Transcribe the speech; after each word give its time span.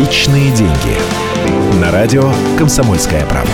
Личные 0.00 0.50
деньги. 0.52 0.96
На 1.78 1.90
радио 1.90 2.22
«Комсомольская 2.56 3.26
правда». 3.26 3.50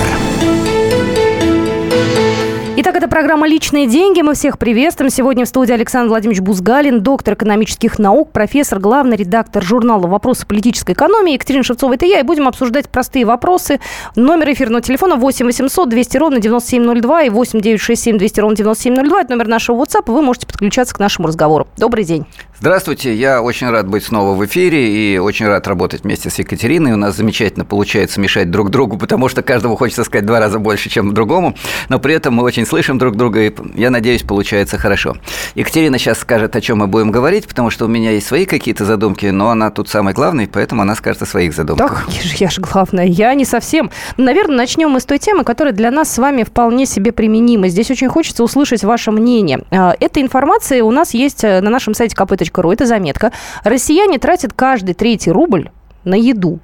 Итак, 2.77 2.95
это 2.95 3.09
программа 3.09 3.49
«Личные 3.49 3.89
деньги». 3.89 4.21
Мы 4.23 4.35
всех 4.35 4.57
приветствуем. 4.57 5.11
Сегодня 5.11 5.45
в 5.45 5.49
студии 5.49 5.73
Александр 5.73 6.11
Владимирович 6.11 6.41
Бузгалин, 6.43 7.03
доктор 7.03 7.35
экономических 7.35 7.99
наук, 7.99 8.31
профессор, 8.31 8.79
главный 8.79 9.17
редактор 9.17 9.61
журнала 9.61 10.07
«Вопросы 10.07 10.47
политической 10.47 10.93
экономии». 10.93 11.33
Екатерина 11.33 11.65
Шевцова, 11.65 11.95
это 11.95 12.07
я. 12.07 12.21
И 12.21 12.23
будем 12.23 12.47
обсуждать 12.47 12.89
простые 12.91 13.25
вопросы. 13.25 13.81
Номер 14.15 14.53
эфирного 14.53 14.83
телефона 14.83 15.17
8 15.17 15.47
800 15.47 15.89
200 15.89 16.17
ровно 16.17 16.39
9702 16.39 17.23
и 17.23 17.31
8 17.31 17.61
967 17.61 18.19
200 18.19 18.41
ровно 18.41 18.57
9702. 18.57 19.21
Это 19.23 19.31
номер 19.33 19.49
нашего 19.49 19.83
WhatsApp. 19.83 20.05
Вы 20.07 20.23
можете 20.23 20.47
подключаться 20.47 20.95
к 20.95 21.01
нашему 21.01 21.27
разговору. 21.27 21.67
Добрый 21.77 22.05
день. 22.05 22.25
Здравствуйте, 22.59 23.15
я 23.15 23.43
очень 23.43 23.69
рад 23.69 23.87
быть 23.87 24.03
снова 24.03 24.35
в 24.35 24.43
эфире 24.47 24.89
и 24.89 25.19
очень 25.19 25.47
рад 25.47 25.69
работать 25.69 26.05
вместе 26.05 26.31
с 26.31 26.39
Екатериной. 26.39 26.93
У 26.93 26.97
нас 26.97 27.15
замечательно 27.15 27.67
получается 27.67 28.19
мешать 28.19 28.51
друг 28.51 28.71
другу, 28.71 28.97
потому 28.97 29.29
что 29.29 29.43
каждому 29.43 29.77
хочется 29.77 30.05
сказать 30.05 30.25
два 30.25 30.41
раза 30.41 30.59
больше, 30.59 30.89
чем 30.89 31.13
другому, 31.13 31.55
но 31.91 31.99
при 31.99 32.15
этом 32.15 32.33
мы 32.33 32.43
очень 32.45 32.65
слышим 32.65 32.97
друг 32.97 33.15
друга, 33.15 33.43
и 33.43 33.55
я 33.75 33.91
надеюсь, 33.91 34.23
получается 34.23 34.79
хорошо. 34.79 35.19
Екатерина 35.55 35.99
сейчас 35.99 36.19
скажет, 36.21 36.57
о 36.57 36.63
чем 36.63 36.79
мы 36.79 36.87
будем 36.87 37.11
говорить, 37.11 37.47
потому 37.47 37.69
что 37.69 37.85
у 37.85 37.89
меня 37.89 38.13
есть 38.13 38.27
свои 38.27 38.47
какие-то 38.47 38.87
задумки, 38.87 39.27
но 39.27 39.51
она 39.51 39.71
тут 39.71 39.91
самый 39.91 40.15
главный, 40.15 40.49
поэтому 40.49 40.81
она 40.81 40.95
скажет 40.95 41.21
о 41.21 41.27
своих 41.27 41.55
задумках. 41.55 42.07
Так, 42.07 42.15
я 42.15 42.23
же, 42.23 42.37
я 42.39 42.49
же 42.49 42.63
главная, 42.63 43.05
я 43.05 43.35
не 43.35 43.45
совсем. 43.45 43.91
Наверное, 44.17 44.57
начнем 44.57 44.89
мы 44.89 45.01
с 45.01 45.05
той 45.05 45.19
темы, 45.19 45.45
которая 45.45 45.75
для 45.75 45.91
нас 45.91 46.11
с 46.11 46.17
вами 46.17 46.43
вполне 46.43 46.87
себе 46.87 47.13
применима. 47.13 47.69
Здесь 47.69 47.91
очень 47.91 48.09
хочется 48.09 48.43
услышать 48.43 48.83
ваше 48.83 49.11
мнение. 49.11 49.61
А, 49.71 49.95
эта 50.01 50.23
информация 50.23 50.83
у 50.83 50.91
нас 50.91 51.13
есть 51.13 51.45
э, 51.45 51.61
на 51.61 51.69
нашем 51.69 51.93
сайте 51.93 52.17
kp 52.17 52.46
kp.ру. 52.51 52.73
Это 52.73 52.87
заметка. 52.87 53.33
Россияне 53.65 54.19
тратят 54.19 54.53
каждый 54.53 54.95
третий 54.95 55.31
рубль 55.31 55.71
на 56.05 56.15
еду. 56.15 56.61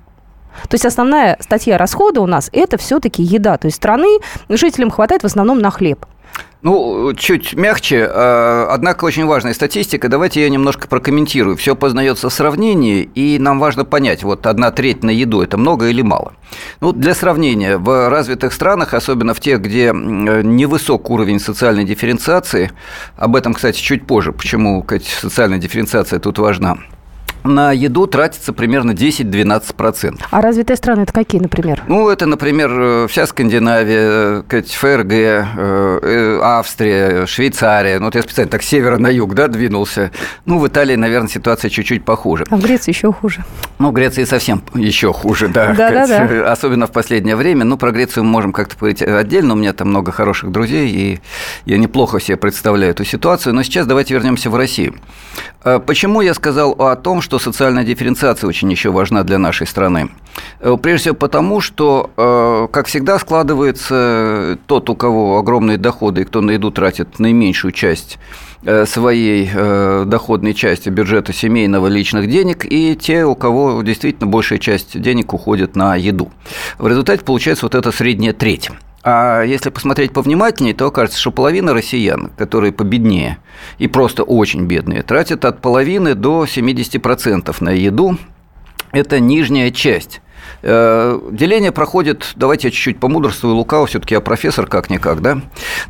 То 0.69 0.75
есть 0.75 0.85
основная 0.85 1.37
статья 1.41 1.79
расхода 1.79 2.21
у 2.21 2.27
нас– 2.27 2.51
это 2.53 2.77
все-таки 2.77 3.23
еда. 3.23 3.57
То 3.57 3.67
есть 3.67 3.77
страны 3.77 4.19
жителям 4.49 4.91
хватает 4.91 5.23
в 5.23 5.27
основном 5.27 5.59
на 5.59 5.71
хлеб. 5.71 6.05
Ну, 6.63 7.13
чуть 7.15 7.55
мягче, 7.55 8.09
а, 8.09 8.69
однако 8.71 9.05
очень 9.05 9.27
важная 9.27 9.53
статистика. 9.53 10.09
Давайте 10.09 10.43
я 10.43 10.49
немножко 10.49 10.87
прокомментирую. 10.87 11.57
Все 11.57 11.75
познается 11.75 12.29
в 12.29 12.33
сравнении, 12.33 13.03
и 13.03 13.39
нам 13.41 13.59
важно 13.59 13.85
понять, 13.85 14.23
вот 14.23 14.47
одна 14.47 14.71
треть 14.71 15.03
на 15.03 15.11
еду– 15.11 15.41
это 15.43 15.59
много 15.59 15.89
или 15.89 16.03
мало. 16.03 16.35
Ну, 16.81 16.93
для 16.93 17.15
сравнения, 17.15 17.79
в 17.79 18.09
развитых 18.09 18.53
странах, 18.53 18.95
особенно 18.95 19.35
в 19.35 19.41
тех, 19.41 19.61
где 19.61 19.93
невысок 19.93 21.11
уровень 21.11 21.41
социальной 21.41 21.85
дифференциации, 21.85 22.71
об 23.17 23.35
этом, 23.35 23.55
кстати, 23.55 23.81
чуть 23.81 24.07
позже, 24.07 24.33
почему 24.33 24.87
социальная 25.05 25.59
дифференциация 25.59 26.21
тут 26.21 26.39
важна– 26.39 26.79
на 27.45 27.73
еду 27.73 28.07
тратится 28.07 28.53
примерно 28.53 28.93
10-12%. 28.93 30.21
А 30.31 30.41
развитые 30.41 30.77
страны 30.77 31.03
это 31.03 31.13
какие, 31.13 31.41
например? 31.41 31.83
Ну, 31.89 32.09
это, 32.09 32.27
например, 32.27 32.71
э, 32.73 33.07
вся 33.09 33.27
Скандинавия, 33.27 34.43
ФРГ, 34.43 35.13
э, 35.13 35.45
э, 36.03 36.41
Австрия, 36.43 37.27
Швейцария. 37.27 37.99
Ну, 37.99 38.07
вот 38.07 38.15
я 38.15 38.23
специально 38.23 38.51
так 38.51 38.63
с 38.63 38.67
севера 38.67 38.99
на 38.99 39.09
юг 39.09 39.35
да, 39.35 39.49
двинулся. 39.49 40.11
Ну, 40.47 40.59
в 40.59 40.69
Италии, 40.69 40.97
наверное, 40.97 41.29
ситуация 41.29 41.71
чуть-чуть 41.71 42.05
похуже. 42.05 42.45
А 42.51 42.57
в 42.57 42.63
Греции 42.63 42.93
еще 42.93 43.13
хуже. 43.13 43.45
Ну, 43.79 43.91
в 43.91 43.93
Греции 43.93 44.25
совсем 44.25 44.63
еще 44.75 45.13
хуже, 45.13 45.49
да. 45.49 45.75
Да, 45.75 45.91
да, 45.91 46.07
да. 46.07 46.53
Особенно 46.53 46.87
в 46.87 46.93
последнее 46.93 47.37
время. 47.37 47.65
Ну, 47.65 47.77
про 47.77 47.91
Грецию 47.91 48.25
мы 48.25 48.31
можем 48.31 48.53
как-то 48.53 48.75
поговорить 48.75 49.03
отдельно. 49.03 49.55
У 49.55 49.57
меня 49.57 49.73
там 49.73 49.89
много 49.89 50.13
хороших 50.13 50.53
друзей, 50.53 50.89
и 50.91 51.21
я 51.65 51.79
неплохо 51.79 52.21
себе 52.21 52.37
представляю 52.37 52.93
эту 52.93 53.05
ситуацию. 53.05 53.55
Но 53.55 53.63
сейчас 53.63 53.87
давайте 53.87 54.15
вернемся 54.15 54.51
в 54.51 54.57
Россию. 54.57 54.95
Почему 55.63 56.21
я 56.23 56.35
сказал 56.35 56.73
о 56.73 56.97
том, 56.97 57.21
что 57.21 57.32
что 57.33 57.39
социальная 57.39 57.83
дифференциация 57.83 58.47
очень 58.47 58.71
еще 58.71 58.91
важна 58.91 59.23
для 59.23 59.39
нашей 59.39 59.67
страны. 59.67 60.11
Э, 60.61 60.77
прежде 60.77 61.01
всего 61.01 61.15
потому, 61.15 61.63
что, 61.63 62.11
э, 62.15 62.69
как 62.71 62.89
всегда, 62.89 63.19
складывается 63.19 64.59
тот, 64.67 64.91
у 64.91 64.95
кого 64.95 65.39
огромные 65.39 65.79
доходы 65.79 66.21
и 66.21 66.25
кто 66.25 66.43
на 66.43 66.51
еду 66.51 66.71
тратит 66.71 67.19
наименьшую 67.19 67.73
часть 67.73 68.19
э, 68.65 68.85
своей 68.85 69.49
доходной 70.05 70.53
части 70.53 70.91
бюджета 70.91 71.33
семейного 71.33 71.87
личных 71.87 72.29
денег 72.29 72.67
и 72.71 72.95
те, 72.97 73.25
у 73.25 73.35
кого 73.35 73.81
действительно 73.81 74.27
большая 74.27 74.59
часть 74.59 75.01
денег 75.01 75.33
уходит 75.33 75.75
на 75.75 75.97
еду. 75.97 76.31
В 76.77 76.87
результате 76.87 77.25
получается 77.25 77.65
вот 77.65 77.75
эта 77.75 77.93
средняя 77.93 78.35
треть. 78.35 78.71
А 79.05 79.43
если 79.43 79.71
посмотреть 79.71 80.13
повнимательнее, 80.13 80.75
то 80.75 80.87
окажется, 80.87 81.19
что 81.19 81.33
половина 81.33 81.75
россиян, 81.75 82.31
которые 82.37 82.73
победнее 82.73 83.39
и 83.79 83.89
просто 83.89 84.23
очень 84.23 84.67
бедные, 84.67 85.03
тратят 85.03 85.45
от 85.45 85.61
половины 85.61 86.15
до 86.15 86.45
70% 86.45 87.57
на 87.61 87.71
еду. 87.71 88.17
Это 88.93 89.19
нижняя 89.19 89.71
часть 89.71 90.21
деление 90.63 91.73
проходит, 91.73 92.33
давайте 92.37 92.69
я 92.69 92.73
чуть-чуть 92.73 93.01
помудрствую, 93.01 93.55
лукаво, 93.55 93.87
все-таки 93.87 94.15
я 94.15 94.21
профессор 94.21 94.67
как-никак, 94.67 95.21
да, 95.21 95.41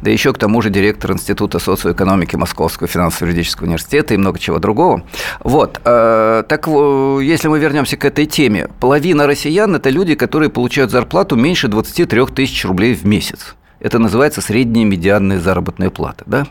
да 0.01 0.11
еще 0.11 0.33
к 0.33 0.39
тому 0.39 0.63
же 0.63 0.71
директор 0.71 1.13
Института 1.13 1.59
социоэкономики 1.59 2.37
Московского 2.37 2.89
финансово-юридического 2.89 3.67
университета 3.67 4.15
и 4.15 4.17
много 4.17 4.39
чего 4.39 4.59
другого. 4.59 5.03
Вот, 5.41 5.81
э, 5.85 6.45
так 6.49 6.67
если 6.67 7.49
мы 7.49 7.59
вернемся 7.59 7.97
к 7.97 8.05
этой 8.05 8.27
теме, 8.27 8.69
половина 8.81 9.27
россиян– 9.27 9.75
это 9.77 9.91
люди, 9.91 10.15
которые 10.15 10.49
получают 10.51 10.91
зарплату 10.91 11.37
меньше 11.37 11.69
23 11.69 12.27
тысяч 12.27 12.65
рублей 12.65 12.95
в 12.95 13.05
месяц. 13.05 13.55
Это 13.81 13.99
называется 13.99 14.41
средняя 14.41 14.85
медианная 14.85 15.41
заработная 15.41 15.91
плата, 15.91 16.25
да? 16.27 16.47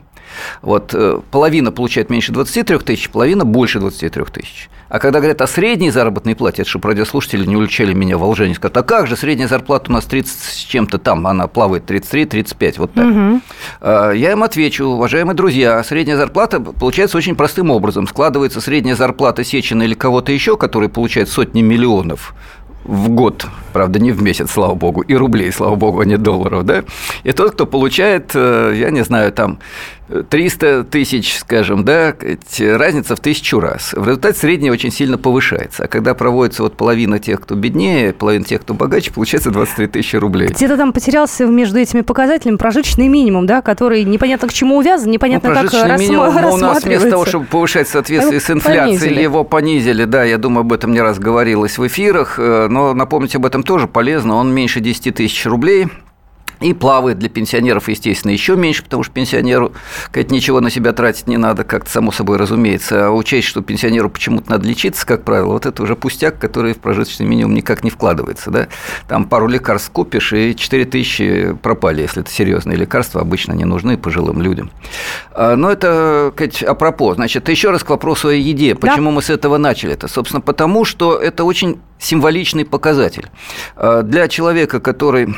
Вот 0.61 0.93
э, 0.93 1.19
половина 1.31 1.71
получает 1.71 2.09
меньше 2.09 2.31
23 2.31 2.79
тысяч, 2.79 3.09
половина 3.09 3.45
больше 3.45 3.79
23 3.79 4.23
тысяч. 4.25 4.69
А 4.89 4.99
когда 4.99 5.19
говорят 5.19 5.41
о 5.41 5.47
средней 5.47 5.89
заработной 5.89 6.35
плате, 6.35 6.63
это 6.63 6.69
чтобы 6.69 6.89
радиослушатели 6.89 7.45
не 7.45 7.55
уличали 7.55 7.93
меня 7.93 8.17
в 8.17 8.27
лжении, 8.27 8.53
скажут, 8.53 8.75
а 8.77 8.83
как 8.83 9.07
же 9.07 9.15
средняя 9.15 9.47
зарплата 9.47 9.89
у 9.89 9.93
нас 9.93 10.03
30 10.03 10.39
с 10.39 10.57
чем-то 10.57 10.97
там, 10.97 11.25
она 11.27 11.47
плавает 11.47 11.89
33-35, 11.89 12.73
вот 12.77 12.93
так. 12.93 13.05
Угу. 13.05 13.41
Я 13.81 14.31
им 14.33 14.43
отвечу, 14.43 14.85
уважаемые 14.85 15.33
друзья, 15.33 15.81
средняя 15.83 16.17
зарплата 16.17 16.59
получается 16.59 17.17
очень 17.17 17.35
простым 17.35 17.69
образом. 17.69 18.05
Складывается 18.05 18.59
средняя 18.59 18.97
зарплата 18.97 19.45
Сечина 19.45 19.83
или 19.83 19.93
кого-то 19.93 20.33
еще, 20.33 20.57
который 20.57 20.89
получает 20.89 21.29
сотни 21.29 21.61
миллионов 21.61 22.35
в 22.83 23.09
год, 23.09 23.45
правда, 23.73 23.99
не 23.99 24.11
в 24.11 24.21
месяц, 24.21 24.51
слава 24.51 24.73
богу, 24.73 25.01
и 25.01 25.13
рублей, 25.13 25.51
слава 25.51 25.75
богу, 25.75 25.99
а 25.99 26.05
не 26.05 26.17
долларов, 26.17 26.65
да, 26.65 26.83
и 27.23 27.31
тот, 27.31 27.51
кто 27.51 27.65
получает, 27.65 28.31
э, 28.33 28.73
я 28.75 28.89
не 28.89 29.03
знаю, 29.03 29.31
там, 29.31 29.59
300 30.29 30.83
тысяч, 30.85 31.37
скажем, 31.37 31.83
да, 31.85 32.15
разница 32.59 33.15
в 33.15 33.19
тысячу 33.19 33.59
раз. 33.59 33.93
В 33.93 34.05
результате 34.05 34.37
средняя 34.37 34.71
очень 34.71 34.91
сильно 34.91 35.17
повышается. 35.17 35.85
А 35.85 35.87
когда 35.87 36.13
проводится 36.13 36.63
вот 36.63 36.75
половина 36.75 37.19
тех, 37.19 37.41
кто 37.41 37.55
беднее, 37.55 38.13
половина 38.13 38.43
тех, 38.45 38.61
кто 38.61 38.73
богаче, 38.73 39.11
получается 39.11 39.51
23 39.51 39.87
тысячи 39.87 40.15
рублей. 40.15 40.49
Где-то 40.49 40.77
там 40.77 40.93
потерялся 40.93 41.45
между 41.45 41.79
этими 41.79 42.01
показателями 42.01 42.57
прожиточный 42.57 43.07
минимум, 43.07 43.45
да, 43.45 43.61
который 43.61 44.03
непонятно 44.03 44.47
к 44.47 44.53
чему 44.53 44.77
увязан, 44.77 45.11
непонятно 45.11 45.49
ну, 45.49 45.55
как 45.55 45.73
рассма- 45.73 45.99
минимум, 45.99 46.35
у 46.53 46.57
нас 46.57 46.83
вместо 46.83 47.09
того, 47.09 47.25
чтобы 47.25 47.45
повышать 47.45 47.87
в 47.87 47.91
соответствии 47.91 48.39
с 48.39 48.49
инфляцией, 48.49 48.99
понизили. 48.99 49.21
его 49.21 49.43
понизили, 49.43 50.05
да, 50.05 50.23
я 50.23 50.37
думаю, 50.37 50.61
об 50.61 50.73
этом 50.73 50.91
не 50.91 51.01
раз 51.01 51.19
говорилось 51.19 51.77
в 51.77 51.87
эфирах, 51.87 52.35
э, 52.37 52.67
но 52.69 52.93
напомнить 52.93 53.35
об 53.35 53.45
этом 53.45 53.63
тоже 53.63 53.87
полезно, 53.87 54.35
он 54.35 54.53
меньше 54.53 54.79
10 54.79 55.15
тысяч 55.15 55.45
рублей, 55.45 55.87
и 56.61 56.73
плавает 56.73 57.19
для 57.19 57.29
пенсионеров, 57.29 57.89
естественно, 57.89 58.31
еще 58.31 58.55
меньше, 58.55 58.83
потому 58.83 59.03
что 59.03 59.11
пенсионеру 59.13 59.73
сказать, 60.05 60.31
ничего 60.31 60.61
на 60.61 60.69
себя 60.69 60.93
тратить 60.93 61.27
не 61.27 61.37
надо, 61.37 61.63
как-то 61.63 61.89
само 61.89 62.11
собой 62.11 62.37
разумеется. 62.37 63.07
А 63.07 63.09
учесть, 63.11 63.47
что 63.47 63.61
пенсионеру 63.61 64.09
почему-то 64.09 64.51
надо 64.51 64.67
лечиться, 64.67 65.05
как 65.05 65.23
правило, 65.23 65.53
вот 65.53 65.65
это 65.65 65.81
уже 65.81 65.95
пустяк, 65.95 66.37
который 66.37 66.73
в 66.73 66.77
прожиточный 66.77 67.25
минимум 67.25 67.53
никак 67.55 67.83
не 67.83 67.89
вкладывается. 67.89 68.51
Да? 68.51 68.67
Там 69.07 69.25
пару 69.25 69.47
лекарств 69.47 69.91
купишь, 69.91 70.33
и 70.33 70.55
4 70.55 70.85
тысячи 70.85 71.57
пропали, 71.61 72.01
если 72.01 72.21
это 72.21 72.31
серьезные 72.31 72.77
лекарства, 72.77 73.21
обычно 73.21 73.53
не 73.53 73.65
нужны 73.65 73.97
пожилым 73.97 74.41
людям. 74.41 74.71
А, 75.31 75.55
но 75.55 75.71
это, 75.71 76.31
сказать, 76.35 76.63
апропо. 76.63 77.15
Значит, 77.15 77.49
еще 77.49 77.71
раз 77.71 77.83
к 77.83 77.89
вопросу 77.89 78.27
о 78.29 78.33
еде. 78.33 78.75
Почему 78.75 79.09
да. 79.09 79.15
мы 79.15 79.21
с 79.21 79.29
этого 79.29 79.57
начали? 79.57 79.93
Это, 79.93 80.07
собственно, 80.07 80.41
потому, 80.41 80.85
что 80.85 81.17
это 81.17 81.43
очень 81.43 81.79
символичный 81.99 82.65
показатель. 82.65 83.27
А, 83.75 84.03
для 84.03 84.27
человека, 84.27 84.79
который 84.79 85.35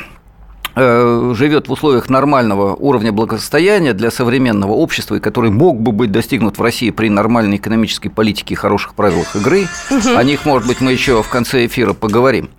живет 0.76 1.68
в 1.68 1.72
условиях 1.72 2.08
нормального 2.08 2.74
уровня 2.74 3.12
благосостояния 3.12 3.92
для 3.92 4.10
современного 4.10 4.72
общества, 4.72 5.16
и 5.16 5.20
который 5.20 5.50
мог 5.50 5.80
бы 5.80 5.92
быть 5.92 6.10
достигнут 6.10 6.58
в 6.58 6.62
России 6.62 6.90
при 6.90 7.08
нормальной 7.08 7.56
экономической 7.56 8.08
политике 8.08 8.54
и 8.54 8.56
хороших 8.56 8.94
правилах 8.94 9.36
игры. 9.36 9.66
Угу. 9.90 10.16
О 10.16 10.22
них, 10.24 10.44
может 10.44 10.66
быть, 10.68 10.80
мы 10.80 10.92
еще 10.92 11.22
в 11.22 11.28
конце 11.28 11.66
эфира 11.66 11.92
поговорим. 11.92 12.50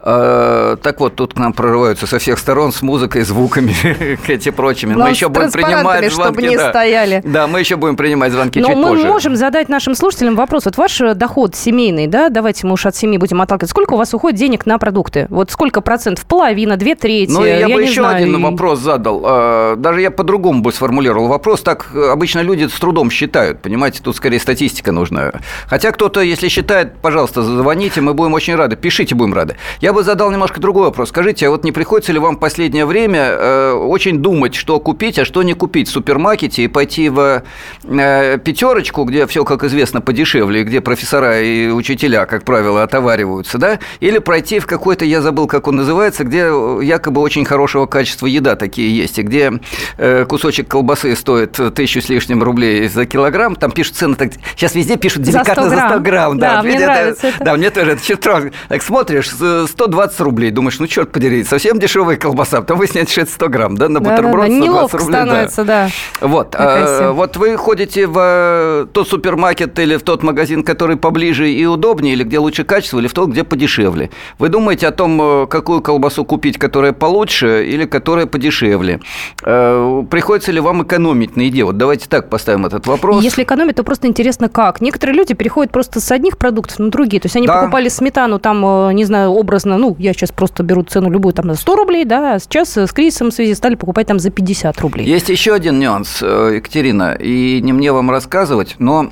Э, 0.00 0.76
так 0.82 1.00
вот, 1.00 1.16
тут 1.16 1.34
к 1.34 1.38
нам 1.38 1.52
прорываются 1.52 2.06
со 2.06 2.18
всех 2.18 2.38
сторон 2.38 2.72
с 2.72 2.82
музыкой, 2.82 3.22
звуками 3.22 3.74
и 4.28 4.50
прочими. 4.50 4.94
Мы 4.94 5.10
еще 5.10 5.28
будем 5.28 5.50
принимать 5.50 6.12
звонки. 6.12 6.36
Чтобы 6.38 6.42
не 6.42 6.56
да. 6.56 6.70
стояли. 6.70 7.22
Да, 7.24 7.46
мы 7.46 7.60
еще 7.60 7.76
будем 7.76 7.96
принимать 7.96 8.32
звонки 8.32 8.60
Но 8.60 8.68
чуть 8.68 8.76
мы 8.76 8.88
позже. 8.88 9.06
можем 9.06 9.36
задать 9.36 9.68
нашим 9.68 9.94
слушателям 9.94 10.36
вопрос. 10.36 10.64
Вот 10.64 10.76
ваш 10.76 10.98
доход 11.14 11.54
семейный, 11.54 12.06
да, 12.06 12.28
давайте 12.28 12.66
мы 12.66 12.74
уж 12.74 12.86
от 12.86 12.96
семьи 12.96 13.18
будем 13.18 13.40
отталкиваться. 13.40 13.70
Сколько 13.72 13.94
у 13.94 13.96
вас 13.96 14.12
уходит 14.14 14.38
денег 14.38 14.66
на 14.66 14.78
продукты? 14.78 15.26
Вот 15.30 15.50
сколько 15.50 15.80
процентов? 15.80 16.26
Половина, 16.26 16.76
две 16.76 16.94
трети? 16.94 17.30
Ну, 17.30 17.44
я, 17.60 17.68
я 17.68 17.74
бы 17.74 17.82
еще 17.82 18.00
знаю. 18.00 18.16
один 18.16 18.42
вопрос 18.42 18.78
задал. 18.80 19.22
А, 19.24 19.76
Даже 19.76 20.00
я 20.00 20.10
по-другому 20.10 20.62
бы 20.62 20.72
сформулировал 20.72 21.28
вопрос. 21.28 21.62
Так 21.62 21.90
э, 21.94 22.10
обычно 22.10 22.40
люди 22.40 22.66
с 22.66 22.72
трудом 22.72 23.10
считают. 23.10 23.60
Понимаете, 23.60 24.00
тут 24.02 24.16
скорее 24.16 24.40
статистика 24.40 24.92
нужна. 24.92 25.32
Хотя 25.66 25.92
кто-то, 25.92 26.20
если 26.20 26.48
считает, 26.48 26.94
пожалуйста, 27.02 27.42
звоните, 27.42 28.00
мы 28.00 28.14
будем 28.14 28.34
очень 28.34 28.54
рады. 28.54 28.76
Пишите, 28.76 29.14
будем 29.14 29.34
рады. 29.34 29.56
Я 29.80 29.92
бы 29.92 30.02
задал 30.02 30.30
немножко 30.30 30.60
другой 30.60 30.84
вопрос. 30.84 31.10
Скажите, 31.10 31.46
а 31.46 31.50
вот 31.50 31.64
не 31.64 31.72
приходится 31.72 32.12
ли 32.12 32.18
вам 32.18 32.36
в 32.36 32.40
последнее 32.40 32.86
время 32.86 33.20
э, 33.20 33.72
очень 33.72 34.18
думать, 34.18 34.54
что 34.54 34.80
купить, 34.80 35.18
а 35.18 35.24
что 35.24 35.42
не 35.42 35.54
купить 35.54 35.88
в 35.88 35.92
супермаркете 35.92 36.64
и 36.64 36.68
пойти 36.68 37.08
в 37.08 37.42
э, 37.84 38.38
пятерочку, 38.38 39.04
где 39.04 39.26
все, 39.26 39.44
как 39.44 39.64
известно, 39.64 40.00
подешевле, 40.00 40.64
где 40.64 40.80
профессора 40.80 41.40
и 41.40 41.68
учителя, 41.68 42.26
как 42.26 42.44
правило, 42.44 42.82
отовариваются, 42.82 43.58
да? 43.58 43.78
Или 44.00 44.18
пройти 44.18 44.58
в 44.58 44.66
какой-то, 44.66 45.04
я 45.04 45.20
забыл, 45.20 45.46
как 45.46 45.68
он 45.68 45.76
называется, 45.76 46.24
где 46.24 46.50
якобы 46.82 47.20
очень 47.20 47.44
хорошего 47.50 47.86
качества 47.86 48.26
еда 48.26 48.54
такие 48.54 48.96
есть, 48.96 49.18
и 49.18 49.22
где 49.22 49.52
э, 49.98 50.24
кусочек 50.28 50.68
колбасы 50.68 51.16
стоит 51.16 51.58
тысячу 51.74 52.00
с 52.00 52.08
лишним 52.08 52.44
рублей 52.44 52.86
за 52.88 53.06
килограмм, 53.06 53.56
там 53.56 53.72
пишут 53.72 53.96
цены 53.96 54.14
так... 54.14 54.30
Сейчас 54.54 54.76
везде 54.76 54.96
пишут 54.96 55.24
За 55.26 55.32
100 55.32 55.38
деликатно 55.40 55.68
за 55.68 55.76
100 55.76 55.86
грамм. 55.88 56.02
грамм. 56.02 56.38
Да, 56.38 56.54
вот 56.56 56.62
мне 56.62 56.68
видите, 56.74 56.86
нравится 56.86 57.26
это. 57.26 57.44
Да, 57.44 57.56
мне 57.56 57.70
тоже 57.70 57.90
это 57.92 58.06
чертов. 58.06 58.44
Так 58.68 58.82
смотришь, 58.84 59.28
с- 59.30 59.66
120 59.68 60.20
рублей, 60.20 60.50
думаешь, 60.52 60.78
ну 60.78 60.86
черт 60.86 61.10
подери, 61.10 61.42
совсем 61.42 61.80
дешевая 61.80 62.16
колбаса, 62.16 62.60
потом 62.60 62.78
выясняется, 62.78 63.12
что 63.12 63.22
это 63.22 63.32
100 63.32 63.48
грамм, 63.48 63.76
да, 63.76 63.88
на 63.88 63.98
бутерброд 63.98 64.44
120 64.46 64.62
Неловко 64.64 64.98
рублей. 64.98 65.12
да. 65.12 65.24
становится, 65.24 65.64
да. 65.64 65.88
Вот, 66.20 66.50
Такая 66.52 66.84
э, 66.84 66.98
себе. 66.98 67.10
вот 67.10 67.36
вы 67.36 67.56
ходите 67.56 68.06
в 68.06 68.14
э, 68.16 68.86
тот 68.92 69.08
супермаркет 69.08 69.76
или 69.80 69.96
в 69.96 70.02
тот 70.02 70.22
магазин, 70.22 70.62
который 70.62 70.96
поближе 70.96 71.50
и 71.50 71.66
удобнее, 71.66 72.14
или 72.14 72.22
где 72.22 72.38
лучше 72.38 72.62
качество, 72.62 73.00
или 73.00 73.08
в 73.08 73.12
тот, 73.14 73.30
где 73.30 73.42
подешевле. 73.42 74.10
Вы 74.38 74.48
думаете 74.50 74.86
о 74.86 74.92
том, 74.92 75.46
какую 75.48 75.80
колбасу 75.80 76.24
купить, 76.24 76.58
которая 76.58 76.92
получше 76.92 77.39
или 77.46 77.84
которая 77.86 78.26
подешевле. 78.26 79.00
Э, 79.42 80.02
Приходится 80.10 80.52
ли 80.52 80.60
вам 80.60 80.82
экономить 80.82 81.36
на 81.36 81.42
еде? 81.42 81.64
Вот 81.64 81.76
давайте 81.76 82.08
так 82.08 82.28
поставим 82.30 82.66
этот 82.66 82.86
вопрос. 82.86 83.22
Если 83.22 83.42
экономить, 83.42 83.76
то 83.76 83.84
просто 83.84 84.06
интересно 84.08 84.48
как. 84.48 84.80
Некоторые 84.80 85.16
люди 85.16 85.34
переходят 85.34 85.72
просто 85.72 86.00
с 86.00 86.10
одних 86.10 86.38
продуктов 86.38 86.78
на 86.78 86.90
другие. 86.90 87.20
То 87.20 87.26
есть 87.26 87.36
они 87.36 87.46
Да. 87.46 87.60
покупали 87.60 87.88
сметану 87.88 88.38
там, 88.38 88.64
э, 88.88 88.92
не 88.92 89.04
знаю, 89.04 89.30
образно, 89.30 89.78
ну, 89.78 89.96
я 89.98 90.12
сейчас 90.12 90.32
просто 90.32 90.62
беру 90.62 90.82
цену 90.82 91.10
любую 91.10 91.32
там 91.32 91.46
на 91.46 91.54
100 91.54 91.76
рублей, 91.76 92.04
да, 92.04 92.34
а 92.34 92.38
сейчас 92.38 92.76
э, 92.76 92.86
с 92.86 92.92
кризисом 92.92 93.30
в 93.30 93.34
связи 93.34 93.54
стали 93.54 93.74
покупать 93.74 94.06
там 94.06 94.18
за 94.18 94.30
50 94.30 94.80
рублей. 94.80 95.06
Есть 95.06 95.28
еще 95.28 95.52
один 95.54 95.78
нюанс, 95.78 96.22
Екатерина, 96.22 97.14
и 97.14 97.60
не 97.62 97.72
мне 97.72 97.92
вам 97.92 98.10
рассказывать, 98.10 98.76
но 98.78 99.10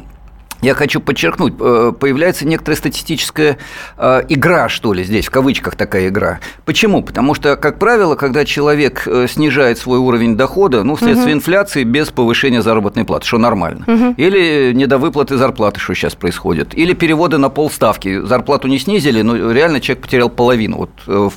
я 0.60 0.74
хочу 0.74 1.00
подчеркнуть, 1.00 1.54
э, 1.60 1.92
появляется 1.98 2.46
некоторая 2.46 2.76
статистическая 2.76 3.58
э, 3.96 4.22
игра, 4.28 4.68
что 4.68 4.92
ли, 4.92 5.04
здесь, 5.04 5.26
в 5.26 5.30
кавычках 5.30 5.76
такая 5.76 6.08
игра. 6.08 6.40
Почему? 6.64 7.02
Потому 7.02 7.34
что, 7.34 7.56
как 7.56 7.78
правило, 7.78 8.16
когда 8.16 8.44
человек 8.44 9.04
э, 9.06 9.26
снижает 9.28 9.78
свой 9.78 9.98
уровень 9.98 10.36
дохода, 10.36 10.82
ну, 10.82 10.96
вследствие 10.96 11.32
инфляции, 11.34 11.84
без 11.84 12.08
повышения 12.10 12.62
заработной 12.62 13.04
платы, 13.04 13.26
что 13.26 13.38
нормально, 13.38 14.14
или 14.16 14.72
недовыплаты 14.72 15.36
зарплаты, 15.36 15.78
что 15.78 15.94
сейчас 15.94 16.14
происходит, 16.14 16.74
или 16.74 16.92
переводы 16.92 17.38
на 17.38 17.50
полставки, 17.50 18.20
зарплату 18.20 18.68
не 18.68 18.78
снизили, 18.78 19.22
но 19.22 19.52
реально 19.52 19.80
человек 19.80 20.04
потерял 20.04 20.28
половину. 20.28 20.76
Вот 20.78 20.90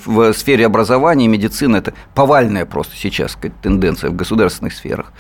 в 0.05 0.33
сфере 0.33 0.65
образования 0.65 1.25
и 1.25 1.27
медицины 1.27 1.77
это 1.77 1.93
повальная 2.15 2.65
просто 2.65 2.95
сейчас 2.95 3.33
сказать, 3.33 3.53
тенденция 3.61 4.09
в 4.09 4.15
государственных 4.15 4.73
сферах. 4.73 5.13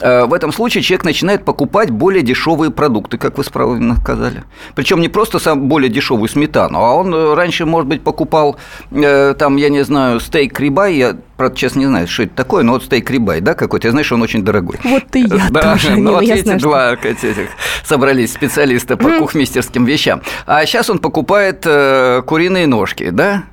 В 0.00 0.32
этом 0.32 0.52
случае 0.52 0.82
человек 0.82 1.04
начинает 1.04 1.44
покупать 1.44 1.90
более 1.90 2.22
дешевые 2.22 2.70
продукты, 2.70 3.18
как 3.18 3.39
вы 3.40 3.44
справедливо 3.44 3.94
сказали. 3.94 4.44
Причем 4.74 5.00
не 5.00 5.08
просто 5.08 5.38
сам 5.38 5.68
более 5.68 5.88
дешевую 5.90 6.28
сметану, 6.28 6.78
а 6.78 6.94
он 6.94 7.14
э, 7.14 7.34
раньше, 7.34 7.64
может 7.64 7.88
быть, 7.88 8.02
покупал 8.02 8.56
э, 8.90 9.34
там, 9.38 9.56
я 9.56 9.68
не 9.70 9.82
знаю, 9.82 10.20
стейк 10.20 10.60
рибай, 10.60 10.94
я, 10.94 11.16
правда, 11.36 11.56
честно 11.56 11.80
не 11.80 11.86
знаю, 11.86 12.06
что 12.06 12.24
это 12.24 12.34
такое, 12.34 12.62
но 12.62 12.72
вот 12.72 12.84
стейк 12.84 13.10
рибай, 13.10 13.40
да, 13.40 13.54
какой-то, 13.54 13.88
я 13.88 13.92
знаю, 13.92 14.04
что 14.04 14.16
он 14.16 14.22
очень 14.22 14.44
дорогой. 14.44 14.76
Вот 14.84 15.04
и 15.14 15.20
я 15.20 15.46
Да, 15.50 15.72
тоже. 15.72 15.90
ну 15.96 16.12
вот 16.12 16.22
я 16.22 16.34
видите, 16.34 16.42
знаю, 16.44 16.60
что- 16.60 16.68
два 16.68 16.96
как 16.96 17.06
этих 17.06 17.48
собрались 17.84 18.32
специалиста 18.32 18.96
по 18.96 19.10
кухмистерским 19.18 19.84
вещам. 19.84 20.20
А 20.46 20.64
сейчас 20.66 20.90
он 20.90 20.98
покупает 20.98 21.62
э, 21.64 22.22
куриные 22.26 22.66
ножки, 22.66 23.10
да? 23.10 23.44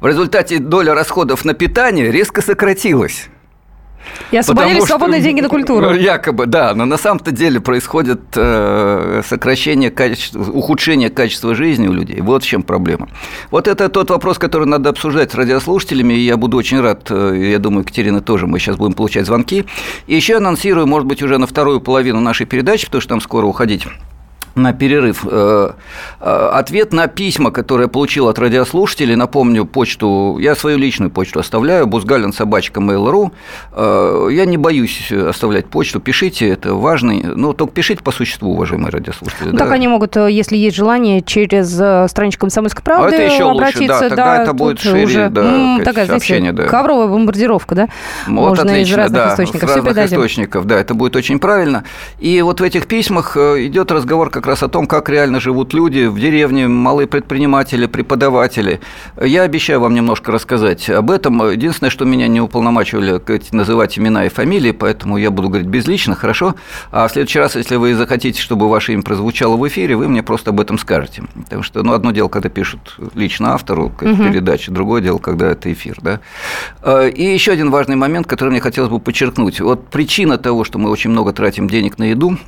В 0.00 0.06
результате 0.06 0.58
доля 0.58 0.94
расходов 0.94 1.44
на 1.44 1.54
питание 1.54 2.10
резко 2.10 2.42
сократилась. 2.42 3.28
И 4.30 4.36
освободили 4.36 4.78
что- 4.78 4.86
свободные 4.86 5.20
деньги 5.20 5.40
на 5.40 5.48
культуру. 5.48 5.90
Ну, 5.90 5.94
Якобы, 5.94 6.46
да, 6.46 6.74
но 6.74 6.84
на 6.84 6.96
самом-то 6.98 7.30
деле 7.30 7.60
происходит 7.60 8.20
э, 8.36 9.22
сокращение 9.26 9.90
качества, 9.90 10.40
ухудшение 10.40 11.10
качества 11.10 11.54
жизни 11.54 11.88
у 11.88 11.92
людей. 11.92 12.20
Вот 12.20 12.42
в 12.42 12.46
чем 12.46 12.62
проблема. 12.62 13.08
Вот 13.50 13.68
это 13.68 13.88
тот 13.88 14.10
вопрос, 14.10 14.38
который 14.38 14.66
надо 14.66 14.90
обсуждать 14.90 15.32
с 15.32 15.34
радиослушателями, 15.34 16.14
и 16.14 16.20
я 16.20 16.36
буду 16.36 16.56
очень 16.56 16.80
рад, 16.80 17.06
э, 17.10 17.50
я 17.52 17.58
думаю, 17.58 17.82
Екатерина 17.82 18.20
тоже, 18.20 18.46
мы 18.46 18.58
сейчас 18.58 18.76
будем 18.76 18.94
получать 18.94 19.26
звонки. 19.26 19.64
И 20.06 20.14
еще 20.14 20.36
анонсирую, 20.36 20.86
может 20.86 21.06
быть, 21.06 21.22
уже 21.22 21.38
на 21.38 21.46
вторую 21.46 21.80
половину 21.80 22.20
нашей 22.20 22.46
передачи, 22.46 22.86
потому 22.86 23.00
что 23.00 23.08
там 23.10 23.20
скоро 23.20 23.46
уходить 23.46 23.86
на 24.54 24.72
перерыв. 24.72 25.24
Э, 25.28 25.70
э, 26.20 26.48
Ответ 26.54 26.92
на 26.92 27.06
письма, 27.08 27.50
которые 27.50 27.84
я 27.86 27.88
получил 27.88 28.28
от 28.28 28.38
радиослушателей, 28.38 29.16
напомню, 29.16 29.64
почту, 29.64 30.38
я 30.40 30.54
свою 30.54 30.78
личную 30.78 31.10
почту 31.10 31.40
оставляю, 31.40 31.86
бузгалин 31.86 32.32
собачка 32.32 32.80
mail.ru. 32.80 33.32
Э, 33.72 34.28
Я 34.32 34.44
не 34.46 34.56
боюсь 34.56 35.10
оставлять 35.12 35.66
почту, 35.66 36.00
пишите, 36.00 36.48
это 36.48 36.74
важно, 36.74 37.14
но 37.14 37.52
только 37.52 37.72
пишите 37.74 38.02
по 38.02 38.12
существу, 38.12 38.52
уважаемые 38.52 38.90
радиослушатели. 38.90 39.50
Ну, 39.50 39.58
Так 39.58 39.68
да. 39.68 39.74
они 39.74 39.88
могут, 39.88 40.16
если 40.16 40.56
есть 40.56 40.76
желание, 40.76 41.22
через 41.22 41.74
страничку 42.10 42.40
«Комсомольской 42.42 42.82
правды» 42.82 43.16
А 43.16 43.18
это 43.18 43.22
еще 43.34 43.44
лучше, 43.44 43.58
да, 43.86 43.96
обратиться. 43.96 44.08
тогда 44.08 44.42
это 44.42 44.52
будет 44.52 44.80
шире, 44.80 45.04
уже, 45.04 45.28
да, 45.30 45.42
м, 45.42 45.78
такая, 45.78 46.06
знаете, 46.06 46.26
сообщение, 46.26 46.52
да. 46.52 46.64
ковровая 46.64 47.08
бомбардировка, 47.08 47.74
да? 47.74 47.88
Вот 48.26 48.50
Можно 48.50 48.62
из 48.62 48.72
отлично, 48.72 48.96
разных 48.98 49.22
да, 49.22 49.32
источников. 49.32 49.70
С 49.70 49.74
разных 49.76 50.04
источников, 50.04 50.66
да, 50.66 50.78
это 50.80 50.94
будет 50.94 51.16
очень 51.16 51.38
правильно. 51.38 51.84
И 52.18 52.40
вот 52.42 52.60
в 52.60 52.62
этих 52.62 52.86
письмах 52.86 53.36
идет 53.36 53.90
разговор 53.90 54.30
как 54.30 54.43
раз 54.46 54.62
о 54.62 54.68
том, 54.68 54.86
как 54.86 55.08
реально 55.08 55.40
живут 55.40 55.74
люди 55.74 56.06
в 56.06 56.18
деревне, 56.18 56.68
малые 56.68 57.06
предприниматели, 57.06 57.86
преподаватели. 57.86 58.80
Я 59.20 59.42
обещаю 59.42 59.80
вам 59.80 59.94
немножко 59.94 60.32
рассказать 60.32 60.88
об 60.90 61.10
этом. 61.10 61.50
Единственное, 61.50 61.90
что 61.90 62.04
меня 62.04 62.28
не 62.28 62.40
уполномачивали 62.40 63.20
называть 63.52 63.98
имена 63.98 64.26
и 64.26 64.28
фамилии, 64.28 64.72
поэтому 64.72 65.16
я 65.16 65.30
буду 65.30 65.48
говорить 65.48 65.66
безлично, 65.68 66.14
хорошо? 66.14 66.54
А 66.90 67.06
в 67.08 67.12
следующий 67.12 67.38
раз, 67.38 67.56
если 67.56 67.76
вы 67.76 67.94
захотите, 67.94 68.40
чтобы 68.40 68.68
ваше 68.68 68.92
имя 68.92 69.02
прозвучало 69.02 69.56
в 69.56 69.66
эфире, 69.68 69.96
вы 69.96 70.08
мне 70.08 70.22
просто 70.22 70.50
об 70.50 70.60
этом 70.60 70.78
скажете. 70.78 71.24
Потому 71.34 71.62
что, 71.62 71.82
ну, 71.82 71.92
одно 71.92 72.10
дело, 72.10 72.28
когда 72.28 72.48
пишут 72.48 72.96
лично 73.14 73.54
автору 73.54 73.90
к 73.90 74.00
передаче, 74.00 74.70
другое 74.70 75.00
дело, 75.00 75.18
когда 75.18 75.50
это 75.50 75.72
эфир, 75.72 75.96
да. 76.00 76.20
Э, 76.82 77.10
И 77.10 77.24
еще 77.24 77.52
один 77.52 77.70
важный 77.70 77.96
момент, 77.96 78.26
который 78.26 78.50
мне 78.50 78.60
хотелось 78.60 78.90
бы 78.90 79.00
подчеркнуть. 79.00 79.60
Вот 79.60 79.88
причина 79.88 80.38
того, 80.38 80.64
что 80.64 80.78
мы 80.78 80.90
очень 80.90 81.10
много 81.10 81.32
тратим 81.32 81.68
денег 81.68 81.98
на 81.98 82.04
еду, 82.04 82.38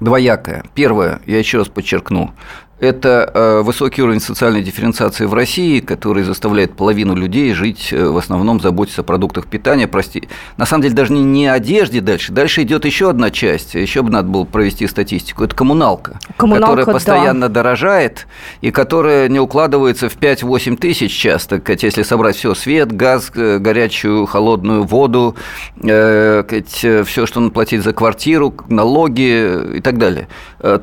двоякая. 0.00 0.64
Первое, 0.74 1.20
я 1.26 1.38
еще 1.38 1.58
раз 1.58 1.68
подчеркну, 1.68 2.32
это 2.80 3.30
э, 3.34 3.60
высокий 3.62 4.02
уровень 4.02 4.20
социальной 4.20 4.62
дифференциации 4.62 5.24
в 5.24 5.34
России, 5.34 5.80
который 5.80 6.22
заставляет 6.22 6.76
половину 6.76 7.16
людей 7.16 7.52
жить 7.52 7.92
э, 7.92 8.08
в 8.08 8.16
основном 8.16 8.60
заботиться 8.60 9.00
о 9.00 9.04
продуктах 9.04 9.46
питания. 9.46 9.88
Прости, 9.88 10.28
на 10.56 10.64
самом 10.64 10.82
деле 10.82 10.94
даже 10.94 11.12
не, 11.12 11.22
не 11.22 11.48
одежде 11.48 12.00
дальше. 12.00 12.32
Дальше 12.32 12.62
идет 12.62 12.84
еще 12.84 13.10
одна 13.10 13.30
часть. 13.30 13.74
Еще 13.74 14.02
бы 14.02 14.10
надо 14.10 14.28
было 14.28 14.44
провести 14.44 14.86
статистику. 14.86 15.44
Это 15.44 15.56
коммуналка, 15.56 16.20
Коммуналка, 16.36 16.66
которая 16.66 16.86
да. 16.86 16.92
постоянно 16.92 17.48
дорожает 17.48 18.28
и 18.60 18.70
которая 18.70 19.28
не 19.28 19.40
укладывается 19.40 20.08
в 20.08 20.16
5-8 20.16 20.76
тысяч 20.76 21.12
часто. 21.12 21.60
Если 21.66 22.02
собрать 22.02 22.36
все 22.36 22.54
свет, 22.54 22.92
газ, 22.92 23.32
э, 23.34 23.58
горячую, 23.58 24.26
холодную 24.26 24.84
воду, 24.84 25.34
все, 25.80 27.26
что 27.26 27.40
надо 27.40 27.52
платить 27.52 27.82
за 27.82 27.92
квартиру, 27.92 28.54
налоги 28.68 29.76
и 29.78 29.80
так 29.80 29.98
далее. 29.98 30.28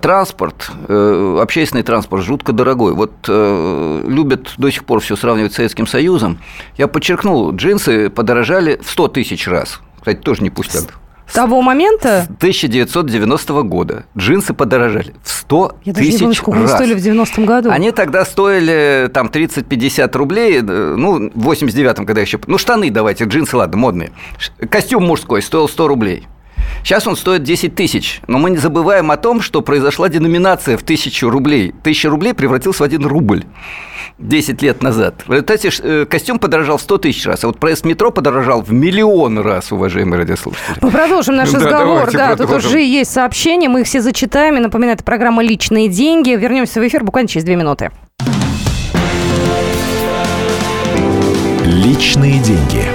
Транспорт, 0.01 0.71
общественный 0.87 1.84
транспорт 1.85 2.23
жутко 2.23 2.51
дорогой. 2.51 2.93
Вот 2.93 3.13
э, 3.27 4.03
любят 4.07 4.53
до 4.57 4.69
сих 4.71 4.83
пор 4.85 4.99
все 4.99 5.15
сравнивать 5.15 5.53
с 5.53 5.55
Советским 5.55 5.87
Союзом. 5.87 6.39
Я 6.77 6.87
подчеркнул, 6.87 7.51
джинсы 7.53 8.09
подорожали 8.09 8.79
в 8.83 8.89
100 8.89 9.07
тысяч 9.09 9.47
раз. 9.47 9.79
Кстати, 9.99 10.17
тоже 10.19 10.43
не 10.43 10.49
пустяк. 10.49 10.99
С 11.27 11.33
того 11.33 11.61
момента... 11.61 12.27
С 12.29 12.35
1990 12.37 13.61
года 13.63 14.05
джинсы 14.17 14.53
подорожали 14.53 15.15
в 15.23 15.29
100 15.31 15.77
Я 15.83 15.93
даже 15.93 16.05
не 16.05 16.17
тысяч 16.17 16.41
помню, 16.41 16.63
раз. 16.63 16.73
стоили 16.73 16.93
в 16.93 16.97
90-м 16.97 17.45
году. 17.45 17.69
Они 17.71 17.91
тогда 17.91 18.25
стоили 18.25 19.09
там 19.11 19.27
30-50 19.27 20.17
рублей, 20.17 20.59
э, 20.59 20.61
ну, 20.61 21.31
в 21.33 21.49
89-м, 21.49 22.05
когда 22.05 22.21
еще... 22.21 22.39
Ну, 22.45 22.57
штаны 22.57 22.91
давайте, 22.91 23.23
джинсы, 23.25 23.57
ладно, 23.57 23.77
модные. 23.77 24.11
Костюм 24.69 25.05
мужской 25.05 25.41
стоил 25.41 25.67
100 25.67 25.87
рублей. 25.87 26.27
Сейчас 26.83 27.07
он 27.07 27.15
стоит 27.15 27.43
10 27.43 27.75
тысяч. 27.75 28.21
Но 28.27 28.37
мы 28.37 28.49
не 28.51 28.57
забываем 28.57 29.11
о 29.11 29.17
том, 29.17 29.41
что 29.41 29.61
произошла 29.61 30.09
деноминация 30.09 30.77
в 30.77 30.83
тысячу 30.83 31.29
рублей. 31.29 31.73
Тысяча 31.83 32.09
рублей 32.09 32.33
превратился 32.33 32.83
в 32.83 32.85
один 32.85 33.05
рубль. 33.05 33.43
10 34.17 34.61
лет 34.61 34.81
назад. 34.81 35.23
В 35.27 35.31
результате 35.31 35.71
э, 35.81 36.05
костюм 36.09 36.39
подорожал 36.39 36.77
в 36.77 36.81
100 36.81 36.97
тысяч 36.99 37.25
раз, 37.25 37.43
а 37.43 37.47
вот 37.47 37.59
проезд 37.59 37.83
метро 37.83 38.11
подорожал 38.11 38.61
в 38.61 38.71
миллион 38.71 39.39
раз, 39.39 39.73
уважаемые 39.73 40.19
радиослушатели. 40.19 40.77
Мы 40.79 40.89
продолжим 40.89 41.35
наш 41.35 41.49
Да, 41.51 41.59
разговор. 41.59 42.09
давайте 42.11 42.17
Да, 42.17 42.35
тут 42.37 42.51
уже 42.65 42.79
есть 42.81 43.11
сообщения, 43.11 43.67
мы 43.67 43.81
их 43.81 43.87
все 43.87 43.99
зачитаем. 43.99 44.55
И 44.55 44.59
напоминаю, 44.59 44.95
это 44.95 45.03
программа 45.03 45.43
«Личные 45.43 45.89
деньги». 45.89 46.29
Вернемся 46.29 46.79
в 46.79 46.87
эфир 46.87 47.03
буквально 47.03 47.27
через 47.27 47.43
две 47.43 47.55
минуты. 47.57 47.91
Личные 51.65 52.39
деньги. 52.39 52.94